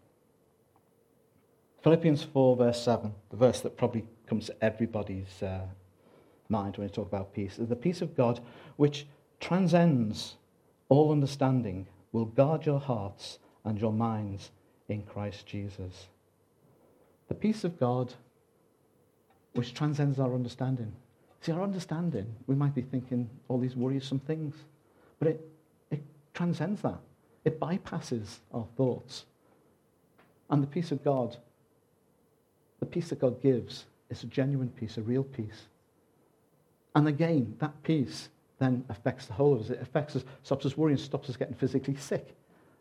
Philippians 1.82 2.22
4, 2.22 2.56
verse 2.56 2.82
7, 2.82 3.12
the 3.30 3.37
verse 3.37 3.61
that 3.61 3.76
probably 3.76 4.04
comes 4.26 4.46
to 4.46 4.64
everybody's 4.64 5.42
uh, 5.42 5.62
mind 6.48 6.76
when 6.76 6.87
we 6.87 6.92
talk 6.92 7.08
about 7.08 7.34
peace, 7.34 7.58
is 7.58 7.68
the 7.68 7.76
peace 7.76 8.02
of 8.02 8.16
God 8.16 8.40
which 8.76 9.06
transcends 9.40 10.37
all 10.88 11.11
understanding 11.11 11.87
will 12.12 12.24
guard 12.24 12.66
your 12.66 12.80
hearts 12.80 13.38
and 13.64 13.80
your 13.80 13.92
minds 13.92 14.50
in 14.88 15.03
Christ 15.03 15.46
Jesus. 15.46 16.09
The 17.29 17.35
peace 17.35 17.64
of 17.64 17.79
God 17.79 18.14
which 19.53 19.74
transcends 19.74 20.18
our 20.18 20.35
understanding. 20.35 20.92
See, 21.40 21.53
our 21.53 21.62
understanding, 21.62 22.27
we 22.46 22.55
might 22.55 22.74
be 22.74 22.83
thinking 22.83 23.29
all 23.48 23.59
these 23.59 23.77
worrisome 23.77 24.18
things, 24.20 24.55
but 25.18 25.29
it, 25.29 25.48
it 25.90 26.03
transcends 26.35 26.83
that. 26.83 26.98
It 27.44 27.61
bypasses 27.61 28.38
our 28.53 28.66
thoughts. 28.77 29.24
And 30.51 30.62
the 30.62 30.66
peace 30.66 30.92
of 30.92 31.05
God, 31.05 31.37
the 32.81 32.87
peace 32.87 33.11
that 33.11 33.20
God 33.20 33.42
gives, 33.42 33.85
is 34.11 34.22
a 34.22 34.27
genuine 34.27 34.70
peace, 34.70 34.96
a 34.96 35.03
real 35.03 35.24
peace. 35.24 35.66
And 36.94 37.07
again, 37.07 37.55
that 37.59 37.83
peace 37.83 38.29
then 38.59 38.85
affects 38.88 39.27
the 39.27 39.35
whole 39.35 39.55
of 39.55 39.61
us. 39.61 39.70
It 39.70 39.81
affects 39.81 40.16
us, 40.16 40.24
stops 40.42 40.66
us 40.66 40.77
worrying, 40.77 40.98
stops 40.98 41.29
us 41.29 41.37
getting 41.37 41.55
physically 41.55 41.96
sick 41.96 42.35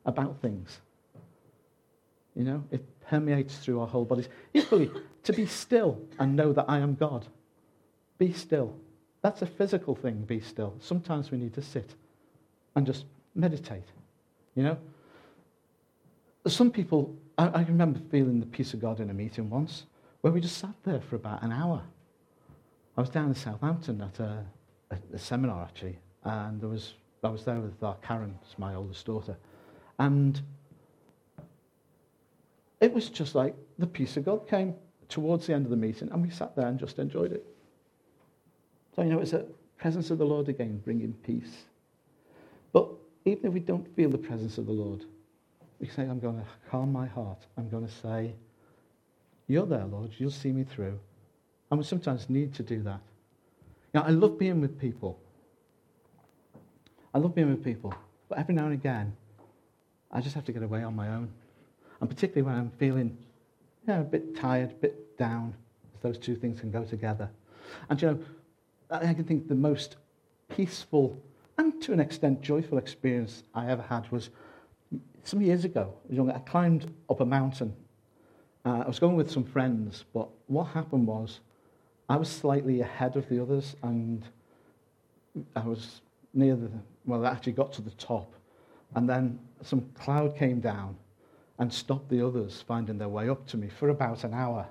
about 0.06 0.42
things. 0.42 0.80
You 2.38 2.44
know, 2.44 2.64
it 2.70 2.86
permeates 3.08 3.58
through 3.58 3.82
our 3.82 3.88
whole 3.88 4.06
bodies. 4.06 4.30
Equally, 4.54 4.92
to 5.24 5.34
be 5.34 5.48
still 5.48 6.00
and 6.20 6.36
know 6.36 6.54
that 6.54 6.66
I 6.68 6.78
am 6.78 6.94
God. 6.94 7.26
Be 8.20 8.32
still. 8.32 8.76
That's 9.24 9.42
a 9.42 9.48
physical 9.48 9.96
thing, 9.96 10.22
be 10.22 10.40
still. 10.40 10.76
Sometimes 10.80 11.32
we 11.32 11.40
need 11.40 11.56
to 11.56 11.64
sit 11.64 11.96
and 12.76 12.86
just 12.86 13.06
meditate. 13.34 13.88
You 14.54 14.64
know? 14.64 14.78
Some 16.46 16.70
people, 16.70 17.16
I, 17.40 17.48
I 17.48 17.62
remember 17.64 18.00
feeling 18.12 18.40
the 18.40 18.46
peace 18.46 18.76
of 18.76 18.82
God 18.82 19.00
in 19.00 19.10
a 19.10 19.14
meeting 19.14 19.50
once 19.50 19.86
where 20.22 20.32
we 20.32 20.40
just 20.40 20.60
sat 20.60 20.76
there 20.84 21.02
for 21.02 21.16
about 21.16 21.42
an 21.42 21.52
hour. 21.52 21.82
I 22.96 23.02
was 23.02 23.10
down 23.10 23.30
in 23.30 23.36
Southampton 23.36 24.00
at 24.02 24.20
a, 24.20 24.46
a, 24.92 24.98
a 25.14 25.18
seminar, 25.18 25.64
actually, 25.64 25.98
and 26.24 26.62
there 26.62 26.70
was, 26.70 26.94
I 27.24 27.30
was 27.30 27.44
there 27.44 27.60
with 27.60 27.82
uh, 27.82 27.94
Karen, 28.04 28.38
my 28.60 28.76
oldest 28.76 29.06
daughter, 29.08 29.36
and 29.98 30.40
it 32.80 32.94
was 32.94 33.10
just 33.10 33.36
like 33.36 33.56
the 33.80 33.88
peace 33.88 34.18
of 34.18 34.26
God 34.26 34.48
came 34.48 34.76
towards 35.10 35.48
the 35.48 35.54
end 35.54 35.66
of 35.66 35.72
the 35.72 35.78
meeting, 35.78 36.10
and 36.12 36.22
we 36.22 36.30
sat 36.30 36.56
there 36.56 36.68
and 36.68 36.80
just 36.80 37.00
enjoyed 37.00 37.32
it. 37.32 37.46
So, 38.96 39.04
you 39.04 39.10
know, 39.10 39.20
it's 39.20 39.34
a 39.34 39.46
presence 39.78 40.10
of 40.10 40.18
the 40.18 40.26
Lord 40.26 40.50
again, 40.50 40.82
bringing 40.84 41.14
peace. 41.14 41.66
But 42.74 42.90
even 43.26 43.46
if 43.48 43.54
we 43.54 43.60
don't 43.60 43.88
feel 43.96 44.10
the 44.10 44.18
presence 44.18 44.58
of 44.58 44.66
the 44.66 44.72
Lord, 44.72 45.06
we 45.80 45.88
say, 45.88 46.04
I'm 46.04 46.20
going 46.20 46.38
to 46.38 46.46
calm 46.70 46.92
my 46.92 47.06
heart. 47.06 47.46
I'm 47.58 47.70
going 47.70 47.88
to 47.88 47.94
say, 47.94 48.34
You're 49.48 49.66
there, 49.66 49.86
Lord. 49.86 50.12
You'll 50.18 50.32
see 50.32 50.52
me 50.52 50.64
through. 50.64 51.00
And 51.70 51.80
we 51.80 51.84
sometimes 51.86 52.30
need 52.30 52.54
to 52.56 52.64
do 52.64 52.82
that. 52.84 53.02
Know, 53.94 54.02
I 54.02 54.10
love 54.10 54.38
being 54.38 54.62
with 54.62 54.80
people. 54.80 55.20
I 57.14 57.20
love 57.20 57.36
being 57.36 57.50
with 57.50 57.64
people. 57.64 57.94
But 58.30 58.40
every 58.40 58.54
now 58.54 58.66
and 58.66 58.74
again, 58.74 59.16
I 60.12 60.22
just 60.22 60.36
have 60.36 60.46
to 60.46 60.52
get 60.52 60.64
away 60.64 60.84
on 60.84 60.96
my 60.96 61.10
own. 61.10 61.30
And 62.00 62.10
particularly 62.10 62.44
when 62.44 62.56
I'm 62.56 62.72
feeling 62.78 63.18
you 63.88 63.94
know, 63.94 64.02
a 64.02 64.04
bit 64.04 64.36
tired, 64.36 64.72
a 64.72 64.76
bit 64.76 65.18
down, 65.18 65.54
those 66.02 66.18
two 66.18 66.36
things 66.36 66.60
can 66.60 66.72
go 66.72 66.84
together. 66.84 67.30
And 67.90 68.02
you 68.02 68.08
know, 68.10 68.20
I 68.90 69.14
can 69.14 69.24
think 69.24 69.48
the 69.48 69.56
most 69.56 69.98
peaceful 70.50 71.18
and 71.58 71.82
to 71.82 71.94
an 71.94 72.00
extent 72.00 72.42
joyful 72.42 72.78
experience 72.78 73.44
I 73.54 73.68
ever 73.68 73.82
had 73.82 74.10
was 74.12 74.30
some 75.24 75.42
years 75.42 75.66
ago. 75.66 75.94
I 76.12 76.40
climbed 76.40 76.94
up 77.10 77.20
a 77.20 77.26
mountain. 77.26 77.76
Uh, 78.64 78.84
I 78.86 78.88
was 78.88 79.00
going 79.00 79.16
with 79.16 79.32
some 79.32 79.44
friends, 79.44 80.06
but 80.14 80.30
what 80.48 80.66
happened 80.66 81.08
was 81.08 81.40
I 82.10 82.16
was 82.16 82.30
slightly 82.30 82.82
ahead 82.82 83.16
of 83.16 83.28
the 83.28 83.42
others 83.42 83.76
and 83.82 84.24
I 85.56 85.62
was 85.62 86.02
near 86.34 86.56
the, 86.56 86.70
well, 87.06 87.26
I 87.26 87.32
actually 87.32 87.54
got 87.54 87.74
to 87.74 87.82
the 87.82 87.92
top. 87.92 88.34
And 88.96 89.10
then 89.10 89.40
some 89.64 89.82
cloud 89.96 90.36
came 90.38 90.60
down 90.60 90.96
and 91.60 91.72
stopped 91.74 92.10
the 92.10 92.26
others 92.26 92.64
finding 92.68 92.98
their 92.98 93.10
way 93.10 93.30
up 93.30 93.46
to 93.48 93.58
me 93.58 93.68
for 93.68 93.90
about 93.90 94.24
an 94.24 94.34
hour. 94.34 94.68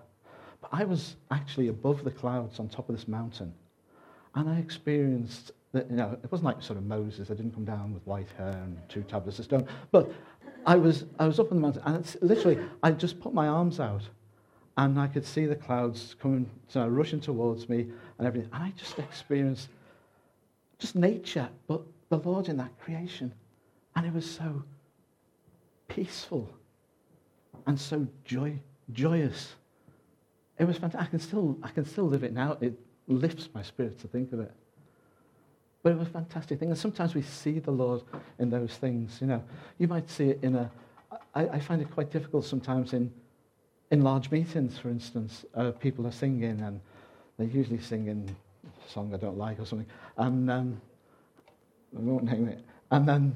But 0.61 0.70
I 0.72 0.85
was 0.85 1.16
actually 1.31 1.68
above 1.68 2.05
the 2.05 2.11
clouds 2.11 2.61
on 2.61 2.68
top 2.68 2.88
of 2.88 2.96
this 2.96 3.09
mountain. 3.09 3.53
And 4.35 4.49
I 4.49 4.59
experienced 4.59 5.53
that, 5.72 5.90
you 5.90 5.96
know, 5.96 6.16
it 6.22 6.31
wasn't 6.31 6.46
like 6.46 6.62
sort 6.62 6.79
of 6.79 6.85
Moses. 6.85 7.31
I 7.31 7.35
didn't 7.35 7.53
come 7.53 7.64
down 7.64 7.92
with 7.92 8.07
white 8.07 8.29
hair 8.37 8.51
and 8.51 8.79
two 8.88 9.03
tablets 9.03 9.38
of 9.38 9.46
stone. 9.46 9.66
But 9.90 10.12
I 10.66 10.77
was, 10.77 11.05
I 11.18 11.27
was 11.27 11.38
up 11.40 11.51
on 11.51 11.59
the 11.59 11.62
mountain, 11.62 11.83
and 11.87 11.96
it's 11.96 12.16
literally, 12.22 12.59
I 12.83 12.90
just 12.90 13.20
put 13.20 13.33
my 13.33 13.46
arms 13.46 13.81
out, 13.81 14.03
and 14.77 14.99
I 14.99 15.07
could 15.07 15.25
see 15.25 15.46
the 15.46 15.57
clouds 15.57 16.16
coming, 16.20 16.51
you 16.75 16.81
know, 16.81 16.88
rushing 16.88 17.20
towards 17.20 17.68
me 17.68 17.87
and 18.18 18.27
everything. 18.27 18.51
And 18.53 18.62
I 18.62 18.72
just 18.77 18.99
experienced 18.99 19.68
just 20.79 20.94
nature, 20.94 21.49
but 21.66 21.83
the 22.11 22.18
Lord 22.18 22.49
in 22.49 22.57
that 22.59 22.79
creation. 22.79 23.33
And 23.94 24.07
it 24.07 24.12
was 24.12 24.31
so 24.31 24.62
peaceful 25.88 26.51
and 27.66 27.79
so 27.79 28.07
joy, 28.24 28.59
joyous. 28.92 29.55
It 30.59 30.64
was 30.64 30.79
fantastic. 30.79 31.09
I 31.09 31.11
can, 31.11 31.18
still, 31.18 31.59
I 31.62 31.68
can 31.68 31.85
still 31.85 32.05
live 32.05 32.24
it 32.24 32.33
now. 32.33 32.57
It 32.61 32.79
lifts 33.09 33.48
my 33.55 33.62
spirit 33.62 33.98
to 34.00 34.09
think 34.09 34.33
of 34.33 34.40
it. 34.40 34.52
But 35.83 35.92
it 35.92 35.98
was 35.98 36.09
a 36.09 36.12
fantastic 36.12 36.59
thing. 36.59 36.70
And 36.70 36.79
sometimes 36.79 37.14
we 37.14 37.22
see 37.22 37.59
the 37.59 37.70
Lord 37.70 38.02
in 38.38 38.50
those 38.50 38.74
things. 38.76 39.18
You 39.20 39.29
know, 39.29 39.44
you 39.79 39.87
might 39.87 40.09
see 40.11 40.31
it 40.31 40.40
in 40.42 40.57
a. 40.57 40.70
I, 41.35 41.48
I 41.48 41.61
find 41.61 41.83
it 41.83 41.90
quite 41.90 42.11
difficult 42.11 42.44
sometimes 42.44 42.92
in, 42.92 43.12
in 43.90 44.02
large 44.02 44.31
meetings, 44.31 44.79
for 44.79 44.88
instance. 44.88 45.44
Uh, 45.55 45.70
people 45.72 46.07
are 46.07 46.12
singing 46.12 46.61
and 46.61 46.81
they're 47.37 47.46
usually 47.46 47.81
singing 47.81 48.35
a 48.64 48.90
song 48.90 49.12
I 49.14 49.18
don't 49.18 49.38
like 49.38 49.61
or 49.61 49.66
something. 49.66 49.87
And 50.16 50.50
um, 50.50 50.81
I 51.96 52.00
won't 52.00 52.24
name 52.24 52.48
it. 52.48 52.64
And 52.90 53.09
then, 53.09 53.35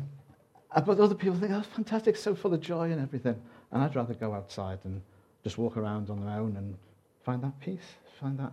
uh, 0.73 0.81
but 0.81 0.99
other 0.99 1.15
people 1.15 1.39
think, 1.39 1.53
oh, 1.53 1.63
fantastic, 1.63 2.17
so 2.17 2.35
full 2.35 2.55
of 2.55 2.61
joy 2.61 2.91
and 2.91 3.01
everything. 3.01 3.41
And 3.73 3.83
I'd 3.83 3.95
rather 3.95 4.15
go 4.15 4.35
outside 4.35 4.79
and 4.85 5.01
just 5.45 5.59
walk 5.59 5.77
around 5.77 6.11
on 6.11 6.25
my 6.25 6.39
own 6.39 6.57
and 6.57 6.77
find 7.25 7.43
that 7.43 7.59
peace, 7.61 7.97
find 8.21 8.39
that, 8.39 8.53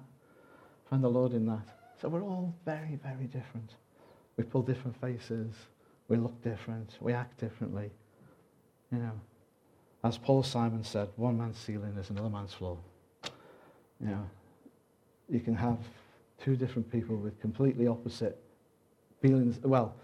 find 0.89 1.03
the 1.03 1.09
Lord 1.09 1.33
in 1.33 1.45
that. 1.47 1.67
So 2.01 2.09
we're 2.09 2.23
all 2.23 2.53
very, 2.65 2.99
very 3.03 3.25
different. 3.25 3.75
We 4.37 4.43
pull 4.43 4.61
different 4.61 4.99
faces. 5.01 5.53
We 6.07 6.17
look 6.17 6.41
different. 6.43 6.97
We 7.01 7.13
act 7.13 7.39
differently. 7.39 7.89
You 8.91 8.99
know, 8.99 9.11
as 10.03 10.17
Paul 10.17 10.43
Simon 10.43 10.83
said, 10.83 11.09
one 11.15 11.37
man's 11.37 11.57
ceiling 11.57 11.97
is 11.97 12.09
another 12.09 12.29
man's 12.29 12.53
floor. 12.53 12.77
You 13.99 14.07
know, 14.07 14.29
you 15.27 15.39
can 15.39 15.55
have 15.55 15.79
two 16.39 16.55
different 16.55 16.89
people 16.91 17.15
with 17.17 17.41
completely 17.41 17.87
opposite 17.87 18.39
feelings, 19.21 19.59
well, 19.63 19.95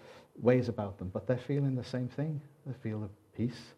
ways 0.41 0.67
about 0.67 0.97
them, 0.97 1.09
but 1.13 1.27
they're 1.27 1.37
feeling 1.37 1.75
the 1.75 1.83
same 1.83 2.07
thing. 2.07 2.41
They 2.65 2.73
feel 2.81 3.01
the 3.01 3.09
peace 3.37 3.73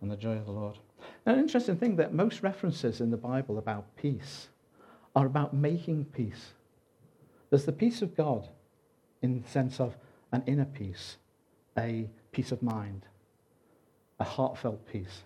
and 0.00 0.10
the 0.10 0.16
joy 0.16 0.36
of 0.36 0.46
the 0.46 0.52
Lord. 0.52 0.76
Now, 1.24 1.34
an 1.34 1.40
interesting 1.40 1.76
thing 1.76 1.96
that 1.96 2.12
most 2.12 2.42
references 2.42 3.00
in 3.00 3.10
the 3.10 3.16
Bible 3.16 3.58
about 3.58 3.96
peace 3.96 4.48
are 5.14 5.26
about 5.26 5.54
making 5.54 6.06
peace. 6.06 6.52
There's 7.50 7.64
the 7.64 7.72
peace 7.72 8.02
of 8.02 8.16
God 8.16 8.48
in 9.22 9.42
the 9.42 9.48
sense 9.48 9.80
of 9.80 9.96
an 10.32 10.42
inner 10.46 10.66
peace, 10.66 11.16
a 11.78 12.08
peace 12.32 12.52
of 12.52 12.62
mind, 12.62 13.02
a 14.20 14.24
heartfelt 14.24 14.86
peace. 14.90 15.22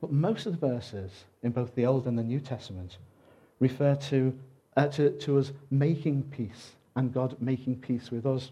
But 0.00 0.12
most 0.12 0.46
of 0.46 0.58
the 0.58 0.66
verses 0.66 1.24
in 1.42 1.52
both 1.52 1.74
the 1.74 1.86
Old 1.86 2.06
and 2.06 2.18
the 2.18 2.22
New 2.22 2.40
Testament 2.40 2.98
refer 3.60 3.94
to, 3.94 4.36
uh, 4.76 4.88
to, 4.88 5.10
to 5.10 5.38
us 5.38 5.52
making 5.70 6.24
peace 6.24 6.72
and 6.96 7.12
God 7.12 7.36
making 7.40 7.76
peace 7.76 8.10
with 8.10 8.26
us. 8.26 8.50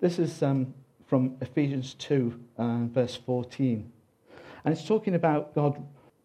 This 0.00 0.18
is 0.18 0.42
um, 0.42 0.74
from 1.12 1.36
Ephesians 1.42 1.92
2, 1.98 2.40
uh, 2.56 2.78
verse 2.84 3.16
14. 3.16 3.92
And 4.64 4.72
it's 4.72 4.86
talking 4.86 5.14
about 5.14 5.54
God 5.54 5.76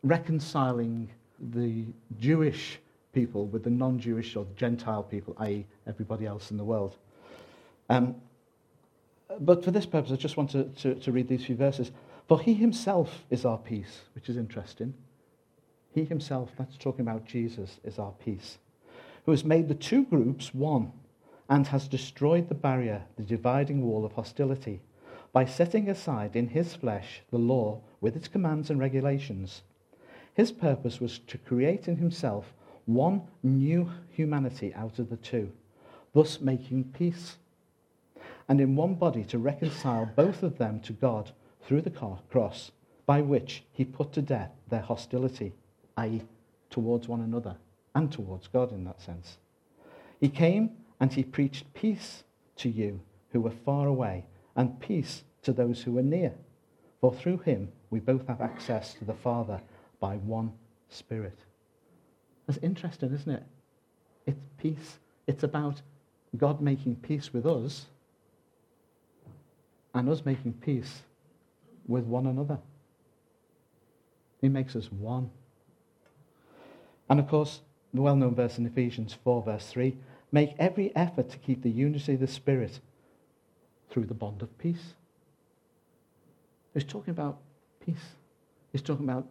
reconciling 0.02 1.10
the 1.52 1.84
Jewish 2.22 2.80
people 3.12 3.48
with 3.48 3.66
the 3.66 3.70
non 3.70 4.00
Jewish 4.00 4.38
or 4.38 4.48
Gentile 4.56 5.04
people, 5.04 5.36
i.e., 5.40 5.66
everybody 5.88 6.26
else 6.26 6.52
in 6.52 6.58
the 6.58 6.64
world. 6.64 6.96
Um, 7.90 8.16
but 9.42 9.62
for 9.62 9.72
this 9.72 9.86
purpose, 9.86 10.14
I 10.14 10.16
just 10.16 10.38
want 10.38 10.52
to, 10.52 10.64
to, 10.64 10.96
to 10.96 11.12
read 11.12 11.28
these 11.28 11.44
few 11.44 11.58
verses. 11.58 11.92
For 12.30 12.40
he 12.40 12.54
himself 12.54 13.26
is 13.30 13.44
our 13.44 13.58
peace, 13.58 14.04
which 14.16 14.30
is 14.30 14.38
interesting. 14.38 14.94
He 15.94 16.06
himself, 16.06 16.52
that's 16.58 16.78
talking 16.78 17.02
about 17.02 17.26
Jesus, 17.26 17.82
is 17.84 18.00
our 18.00 18.14
peace 18.24 18.58
who 19.26 19.32
has 19.32 19.44
made 19.44 19.68
the 19.68 19.76
two 19.76 20.06
groups 20.06 20.54
one 20.54 20.94
and 21.50 21.68
has 21.68 21.88
destroyed 21.88 22.50
the 22.50 22.56
barrier, 22.56 23.04
the 23.16 23.24
dividing 23.24 23.82
wall 23.84 24.06
of 24.06 24.14
hostility, 24.14 24.82
by 25.32 25.46
setting 25.46 25.90
aside 25.90 26.36
in 26.36 26.48
his 26.48 26.76
flesh 26.76 27.22
the 27.32 27.38
law 27.38 27.80
with 28.02 28.16
its 28.16 28.28
commands 28.28 28.70
and 28.70 28.80
regulations. 28.80 29.62
His 30.34 30.52
purpose 30.52 31.00
was 31.00 31.20
to 31.20 31.38
create 31.38 31.88
in 31.88 31.98
himself 31.98 32.54
one 32.86 33.22
new 33.44 33.90
humanity 34.10 34.74
out 34.74 35.00
of 35.00 35.10
the 35.10 35.18
two, 35.18 35.52
thus 36.14 36.40
making 36.42 36.86
peace, 36.86 37.38
and 38.48 38.62
in 38.62 38.76
one 38.76 38.96
body 38.96 39.24
to 39.26 39.38
reconcile 39.38 40.10
both 40.16 40.44
of 40.44 40.58
them 40.58 40.80
to 40.82 40.94
God 40.94 41.32
through 41.62 41.82
the 41.82 42.20
cross, 42.30 42.72
by 43.06 43.22
which 43.22 43.64
he 43.72 43.84
put 43.84 44.14
to 44.14 44.22
death 44.22 44.52
their 44.70 44.82
hostility, 44.82 45.54
i.e., 45.98 46.22
towards 46.70 47.08
one 47.08 47.22
another 47.22 47.56
and 47.96 48.12
towards 48.12 48.48
God 48.48 48.72
in 48.72 48.84
that 48.86 49.02
sense. 49.02 49.38
He 50.20 50.30
came 50.30 50.72
and 51.00 51.14
he 51.14 51.24
preached 51.24 51.74
peace 51.74 52.24
to 52.58 52.70
you 52.70 53.00
who 53.32 53.42
were 53.42 53.52
far 53.52 53.88
away 53.88 54.26
and 54.56 54.80
peace 54.80 55.24
to 55.44 55.54
those 55.54 55.84
who 55.84 55.92
were 55.94 56.04
near. 56.04 56.34
For 57.02 57.14
through 57.14 57.40
him 57.40 57.70
we 57.90 58.00
both 58.00 58.28
have 58.28 58.42
access 58.42 58.94
to 58.96 59.06
the 59.06 59.14
Father 59.14 59.62
by 60.00 60.16
one 60.18 60.52
Spirit. 60.90 61.38
That's 62.46 62.60
interesting, 62.64 63.14
isn't 63.14 63.32
it? 63.32 63.44
It's 64.26 64.40
peace. 64.58 65.00
It's 65.28 65.44
about 65.44 65.82
God 66.38 66.62
making 66.62 66.98
peace 66.98 67.34
with 67.34 67.46
us 67.46 67.88
and 69.94 70.10
us 70.10 70.26
making 70.26 70.54
peace 70.54 71.02
with 71.88 72.06
one 72.06 72.28
another. 72.28 72.60
He 74.42 74.50
makes 74.50 74.76
us 74.76 74.92
one. 74.92 75.30
And 77.10 77.20
of 77.20 77.28
course, 77.28 77.62
the 77.94 78.02
well 78.02 78.16
known 78.16 78.36
verse 78.36 78.58
in 78.58 78.66
Ephesians 78.66 79.18
4, 79.24 79.44
verse 79.44 79.68
3 79.68 79.98
make 80.32 80.54
every 80.60 80.96
effort 80.96 81.30
to 81.30 81.38
keep 81.38 81.62
the 81.62 81.70
unity 81.70 82.14
of 82.14 82.20
the 82.20 82.28
Spirit 82.28 82.80
through 83.90 84.06
the 84.06 84.14
bond 84.14 84.42
of 84.42 84.58
peace. 84.58 84.94
He's 86.74 86.84
talking 86.84 87.12
about 87.12 87.38
peace. 87.86 88.16
He's 88.72 88.82
talking 88.82 89.06
about 89.06 89.28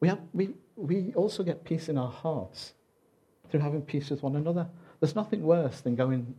we, 0.00 0.08
have, 0.08 0.20
we, 0.32 0.50
we 0.76 1.12
also 1.14 1.42
get 1.42 1.62
peace 1.64 1.88
in 1.88 1.98
our 1.98 2.10
hearts 2.10 2.72
through 3.50 3.60
having 3.60 3.82
peace 3.82 4.10
with 4.10 4.22
one 4.22 4.36
another. 4.36 4.66
There's 4.98 5.14
nothing 5.14 5.42
worse 5.42 5.80
than 5.80 5.94
going 5.94 6.34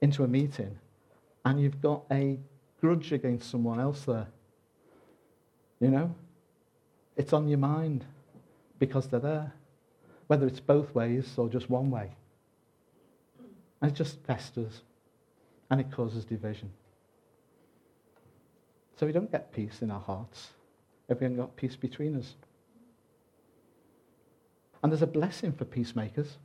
into 0.00 0.22
a 0.22 0.28
meeting 0.28 0.78
and 1.44 1.60
you've 1.60 1.80
got 1.80 2.04
a 2.10 2.38
grudge 2.80 3.12
against 3.12 3.50
someone 3.50 3.80
else 3.80 4.04
there. 4.04 4.28
You 5.80 5.88
know? 5.88 6.14
It's 7.16 7.32
on 7.32 7.48
your 7.48 7.58
mind 7.58 8.04
because 8.78 9.08
they're 9.08 9.20
there 9.20 9.52
whether 10.30 10.46
it's 10.46 10.60
both 10.60 10.94
ways 10.94 11.34
or 11.36 11.48
just 11.48 11.68
one 11.68 11.90
way. 11.90 12.08
And 13.80 13.90
it 13.90 13.94
just 13.94 14.22
festers 14.24 14.82
and 15.70 15.80
it 15.80 15.90
causes 15.90 16.24
division. 16.24 16.70
So 18.96 19.06
we 19.06 19.12
don't 19.12 19.30
get 19.30 19.52
peace 19.52 19.80
in 19.80 19.90
our 19.90 20.00
hearts 20.00 20.48
if 21.08 21.20
we 21.20 21.24
haven't 21.24 21.38
got 21.38 21.56
peace 21.56 21.76
between 21.76 22.16
us. 22.16 22.34
And 24.82 24.92
there's 24.92 25.02
a 25.02 25.06
blessing 25.06 25.52
for 25.52 25.64
peacemakers. 25.64 26.36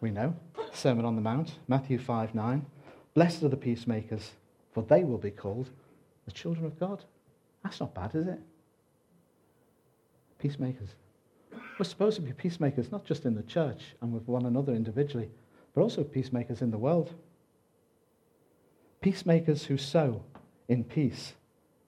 We 0.00 0.10
know. 0.10 0.34
Sermon 0.72 1.04
on 1.04 1.16
the 1.16 1.22
Mount, 1.22 1.58
Matthew 1.68 1.98
5 1.98 2.34
9. 2.34 2.66
Blessed 3.14 3.42
are 3.42 3.48
the 3.48 3.56
peacemakers, 3.56 4.30
for 4.72 4.82
they 4.82 5.04
will 5.04 5.18
be 5.18 5.30
called 5.30 5.68
the 6.26 6.32
children 6.32 6.64
of 6.64 6.78
God. 6.78 7.04
That's 7.62 7.80
not 7.80 7.94
bad, 7.94 8.14
is 8.14 8.26
it? 8.26 8.40
Peacemakers. 10.38 10.90
We're 11.78 11.84
supposed 11.84 12.16
to 12.16 12.22
be 12.22 12.32
peacemakers, 12.32 12.92
not 12.92 13.04
just 13.04 13.24
in 13.24 13.34
the 13.34 13.42
church 13.42 13.94
and 14.00 14.12
with 14.12 14.26
one 14.28 14.46
another 14.46 14.72
individually, 14.72 15.28
but 15.74 15.82
also 15.82 16.04
peacemakers 16.04 16.62
in 16.62 16.70
the 16.70 16.78
world. 16.78 17.14
Peacemakers 19.00 19.64
who 19.64 19.76
sow 19.76 20.22
in 20.68 20.84
peace 20.84 21.34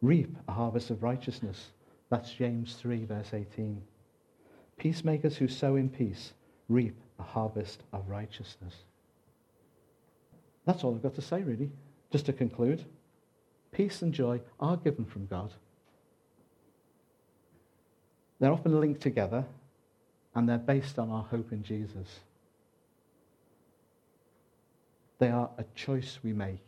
reap 0.01 0.37
a 0.49 0.53
harvest 0.53 0.91
of 0.91 1.03
righteousness. 1.03 1.71
That's 2.11 2.33
James 2.33 2.75
3, 2.75 3.05
verse 3.05 3.33
18. 3.33 3.83
Peacemakers 4.79 5.37
who 5.37 5.49
sow 5.49 5.77
in 5.77 5.89
peace 5.89 6.33
reap 6.69 6.99
a 7.19 7.23
harvest 7.23 7.83
of 7.93 8.09
righteousness. 8.09 8.75
That's 10.65 10.85
all 10.85 10.95
I've 10.95 11.03
got 11.03 11.15
to 11.15 11.23
say, 11.23 11.43
really. 11.43 11.71
Just 12.11 12.27
to 12.27 12.33
conclude, 12.33 12.85
peace 13.73 14.03
and 14.03 14.13
joy 14.13 14.41
are 14.61 14.77
given 14.77 15.05
from 15.05 15.27
God. 15.27 15.53
They're 18.39 18.53
often 18.53 18.81
linked 18.81 19.01
together, 19.01 19.45
and 20.35 20.49
they're 20.49 20.59
based 20.59 20.99
on 20.99 21.11
our 21.11 21.25
hope 21.25 21.53
in 21.53 21.63
Jesus. 21.63 22.21
They 25.23 25.31
are 25.31 25.51
a 25.57 25.63
choice 25.77 26.19
we 26.25 26.33
make. 26.33 26.67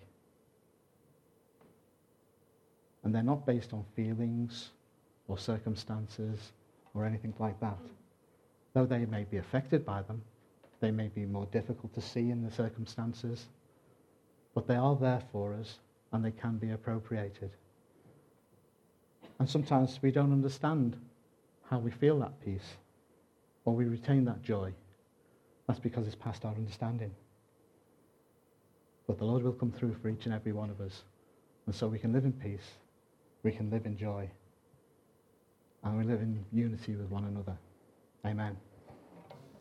And 3.03 3.13
they're 3.13 3.21
not 3.21 3.45
based 3.45 3.73
on 3.73 3.85
feelings 3.97 4.71
or 5.27 5.37
circumstances 5.37 6.53
or 6.95 7.05
anything 7.05 7.35
like 7.41 7.59
that. 7.59 7.81
Though 8.73 8.87
they 8.87 9.07
may 9.07 9.25
be 9.25 9.39
affected 9.39 9.85
by 9.85 10.03
them, 10.03 10.23
they 10.79 10.93
may 10.93 11.09
be 11.09 11.25
more 11.27 11.47
difficult 11.47 11.93
to 11.95 12.01
see 12.01 12.31
in 12.31 12.45
the 12.45 12.51
circumstances, 12.53 13.47
but 14.55 14.69
they 14.69 14.77
are 14.77 14.95
there 14.95 15.25
for 15.33 15.53
us 15.55 15.81
and 16.13 16.25
they 16.25 16.31
can 16.31 16.57
be 16.57 16.71
appropriated. 16.71 17.51
And 19.41 19.51
sometimes 19.51 19.99
we 20.01 20.13
don't 20.13 20.31
understand 20.31 20.97
how 21.69 21.81
we 21.81 21.91
feel 21.91 22.21
that 22.21 22.41
peace 22.45 22.77
or 23.65 23.75
we 23.75 23.87
retain 23.87 24.25
that 24.27 24.45
joy. 24.45 24.73
That's 25.67 25.81
because 25.81 26.07
it's 26.07 26.15
past 26.15 26.45
our 26.45 26.55
understanding. 26.55 27.11
But 29.07 29.19
the 29.19 29.25
Lord 29.25 29.43
will 29.43 29.53
come 29.53 29.73
through 29.73 29.97
for 30.01 30.09
each 30.09 30.25
and 30.25 30.35
every 30.35 30.53
one 30.53 30.71
of 30.71 30.81
us. 30.81 31.03
And 31.67 31.75
so 31.75 31.89
we 31.89 31.99
can 31.99 32.13
live 32.13 32.25
in 32.25 32.33
peace, 32.33 32.73
we 33.43 33.53
can 33.53 33.71
live 33.71 33.87
in 33.87 33.97
joy, 33.97 34.29
and 35.83 35.99
we 35.99 36.05
live 36.05 36.21
in 36.21 36.45
unity 36.53 36.95
with 36.97 37.11
one 37.11 37.25
another. 37.25 37.57
Amen. 38.27 38.57